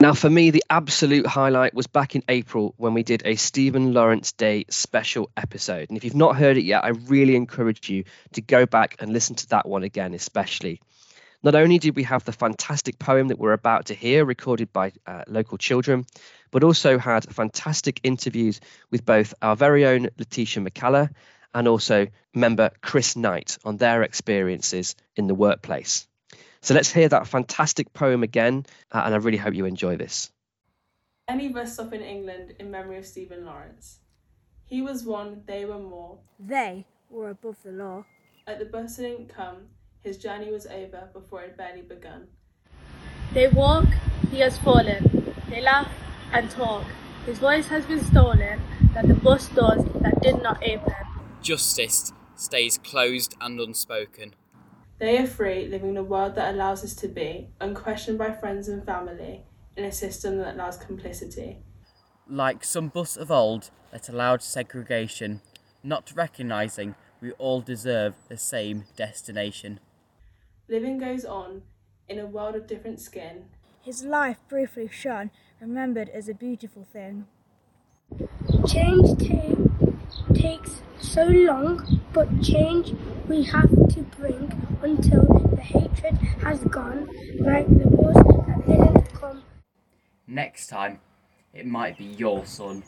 Now, 0.00 0.14
for 0.14 0.30
me, 0.30 0.50
the 0.50 0.64
absolute 0.70 1.26
highlight 1.26 1.74
was 1.74 1.86
back 1.86 2.16
in 2.16 2.22
April 2.26 2.72
when 2.78 2.94
we 2.94 3.02
did 3.02 3.20
a 3.26 3.36
Stephen 3.36 3.92
Lawrence 3.92 4.32
Day 4.32 4.64
special 4.70 5.28
episode. 5.36 5.90
And 5.90 5.98
if 5.98 6.04
you've 6.04 6.14
not 6.14 6.36
heard 6.36 6.56
it 6.56 6.64
yet, 6.64 6.82
I 6.84 6.88
really 6.88 7.36
encourage 7.36 7.90
you 7.90 8.04
to 8.32 8.40
go 8.40 8.64
back 8.64 8.96
and 8.98 9.12
listen 9.12 9.36
to 9.36 9.48
that 9.50 9.68
one 9.68 9.82
again, 9.82 10.14
especially. 10.14 10.80
Not 11.42 11.54
only 11.54 11.76
did 11.76 11.96
we 11.96 12.04
have 12.04 12.24
the 12.24 12.32
fantastic 12.32 12.98
poem 12.98 13.28
that 13.28 13.38
we're 13.38 13.52
about 13.52 13.86
to 13.86 13.94
hear, 13.94 14.24
recorded 14.24 14.72
by 14.72 14.92
uh, 15.06 15.24
local 15.26 15.58
children, 15.58 16.06
but 16.50 16.64
also 16.64 16.96
had 16.96 17.30
fantastic 17.30 18.00
interviews 18.02 18.58
with 18.90 19.04
both 19.04 19.34
our 19.42 19.54
very 19.54 19.84
own 19.84 20.08
Letitia 20.18 20.62
McCalla 20.62 21.10
and 21.52 21.68
also 21.68 22.06
member 22.34 22.70
Chris 22.80 23.16
Knight 23.16 23.58
on 23.66 23.76
their 23.76 24.02
experiences 24.02 24.96
in 25.14 25.26
the 25.26 25.34
workplace. 25.34 26.06
So 26.62 26.74
let's 26.74 26.92
hear 26.92 27.08
that 27.08 27.26
fantastic 27.26 27.92
poem 27.94 28.22
again, 28.22 28.66
uh, 28.92 29.02
and 29.06 29.14
I 29.14 29.16
really 29.16 29.38
hope 29.38 29.54
you 29.54 29.64
enjoy 29.64 29.96
this. 29.96 30.30
Any 31.26 31.48
bus 31.48 31.74
stop 31.74 31.92
in 31.92 32.02
England 32.02 32.54
in 32.58 32.70
memory 32.70 32.98
of 32.98 33.06
Stephen 33.06 33.46
Lawrence. 33.46 34.00
He 34.66 34.82
was 34.82 35.04
one, 35.04 35.42
they 35.46 35.64
were 35.64 35.78
more. 35.78 36.18
They 36.38 36.84
were 37.08 37.30
above 37.30 37.56
the 37.62 37.72
law. 37.72 38.04
At 38.46 38.58
the 38.58 38.66
bus 38.66 38.96
didn't 38.96 39.34
come, 39.34 39.68
his 40.02 40.18
journey 40.18 40.50
was 40.50 40.66
over 40.66 41.08
before 41.12 41.42
it 41.42 41.48
had 41.48 41.56
barely 41.56 41.82
begun. 41.82 42.28
They 43.32 43.48
walk, 43.48 43.86
he 44.30 44.40
has 44.40 44.58
fallen. 44.58 45.34
They 45.48 45.62
laugh 45.62 45.90
and 46.32 46.50
talk. 46.50 46.84
His 47.24 47.38
voice 47.38 47.68
has 47.68 47.86
been 47.86 48.04
stolen, 48.04 48.60
that 48.92 49.08
the 49.08 49.14
bus 49.14 49.48
doors 49.48 49.84
that 50.00 50.20
did 50.20 50.42
not 50.42 50.62
open. 50.62 50.94
Justice 51.42 52.12
stays 52.34 52.78
closed 52.78 53.34
and 53.40 53.58
unspoken. 53.60 54.34
They 55.00 55.16
are 55.16 55.26
free, 55.26 55.66
living 55.66 55.88
in 55.90 55.96
a 55.96 56.02
world 56.02 56.34
that 56.34 56.54
allows 56.54 56.84
us 56.84 56.94
to 56.96 57.08
be, 57.08 57.48
unquestioned 57.58 58.18
by 58.18 58.32
friends 58.32 58.68
and 58.68 58.84
family, 58.84 59.44
in 59.74 59.84
a 59.84 59.90
system 59.90 60.36
that 60.38 60.54
allows 60.54 60.76
complicity. 60.76 61.62
Like 62.28 62.62
some 62.62 62.88
bus 62.88 63.16
of 63.16 63.30
old 63.30 63.70
that 63.92 64.10
allowed 64.10 64.42
segregation, 64.42 65.40
not 65.82 66.12
recognising 66.14 66.96
we 67.22 67.32
all 67.32 67.62
deserve 67.62 68.14
the 68.28 68.36
same 68.36 68.84
destination. 68.94 69.80
Living 70.68 70.98
goes 70.98 71.24
on 71.24 71.62
in 72.06 72.18
a 72.18 72.26
world 72.26 72.54
of 72.54 72.66
different 72.66 73.00
skin. 73.00 73.46
His 73.82 74.04
life 74.04 74.36
briefly 74.50 74.90
shone, 74.92 75.30
remembered 75.62 76.10
as 76.10 76.28
a 76.28 76.34
beautiful 76.34 76.86
thing. 76.92 77.26
Change 78.66 79.18
ta- 79.18 80.34
takes 80.34 80.82
so 81.00 81.24
long, 81.24 82.02
but 82.12 82.42
change 82.42 82.92
we 83.30 83.44
have 83.44 83.70
to 83.70 84.02
bring 84.18 84.50
until 84.82 85.22
the 85.22 85.60
hatred 85.60 86.16
has 86.42 86.58
gone, 86.64 87.08
like 87.38 87.64
the 87.68 87.86
bus 87.86 88.16
that 88.16 88.66
didn't 88.66 89.14
come. 89.14 89.40
Next 90.26 90.66
time, 90.66 90.98
it 91.54 91.64
might 91.64 91.96
be 91.96 92.06
your 92.06 92.44
son. 92.44 92.82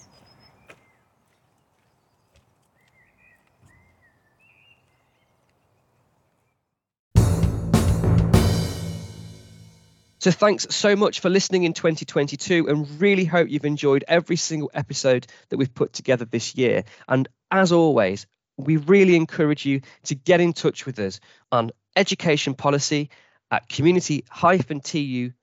So 10.18 10.30
thanks 10.32 10.66
so 10.70 10.96
much 10.96 11.20
for 11.20 11.30
listening 11.30 11.62
in 11.62 11.72
2022 11.72 12.68
and 12.68 13.00
really 13.00 13.24
hope 13.24 13.48
you've 13.48 13.64
enjoyed 13.64 14.04
every 14.08 14.36
single 14.36 14.72
episode 14.74 15.28
that 15.50 15.56
we've 15.56 15.72
put 15.72 15.92
together 15.92 16.24
this 16.24 16.56
year. 16.56 16.82
And 17.08 17.28
as 17.52 17.70
always, 17.70 18.26
we 18.64 18.76
really 18.76 19.16
encourage 19.16 19.66
you 19.66 19.80
to 20.04 20.14
get 20.14 20.40
in 20.40 20.52
touch 20.52 20.86
with 20.86 20.98
us 20.98 21.20
on 21.50 21.70
education 21.96 22.54
policy 22.54 23.10
at 23.50 23.68
community-tu.org 23.68 25.34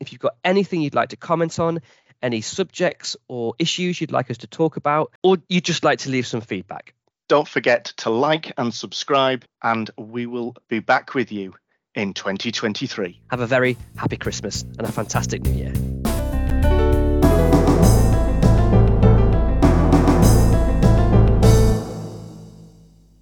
if 0.00 0.12
you've 0.12 0.20
got 0.20 0.36
anything 0.44 0.80
you'd 0.80 0.94
like 0.94 1.08
to 1.10 1.16
comment 1.16 1.58
on, 1.58 1.80
any 2.22 2.40
subjects 2.40 3.16
or 3.28 3.54
issues 3.58 4.00
you'd 4.00 4.12
like 4.12 4.30
us 4.30 4.38
to 4.38 4.46
talk 4.46 4.76
about, 4.76 5.12
or 5.22 5.38
you'd 5.48 5.64
just 5.64 5.84
like 5.84 6.00
to 6.00 6.10
leave 6.10 6.26
some 6.26 6.40
feedback. 6.40 6.94
Don't 7.28 7.48
forget 7.48 7.86
to 7.98 8.10
like 8.10 8.52
and 8.56 8.72
subscribe, 8.72 9.44
and 9.62 9.90
we 9.98 10.26
will 10.26 10.56
be 10.68 10.78
back 10.78 11.14
with 11.14 11.30
you 11.30 11.54
in 11.94 12.14
2023. 12.14 13.20
Have 13.30 13.40
a 13.40 13.46
very 13.46 13.76
happy 13.96 14.16
Christmas 14.16 14.62
and 14.62 14.82
a 14.82 14.92
fantastic 14.92 15.42
new 15.42 15.52
year. 15.52 15.97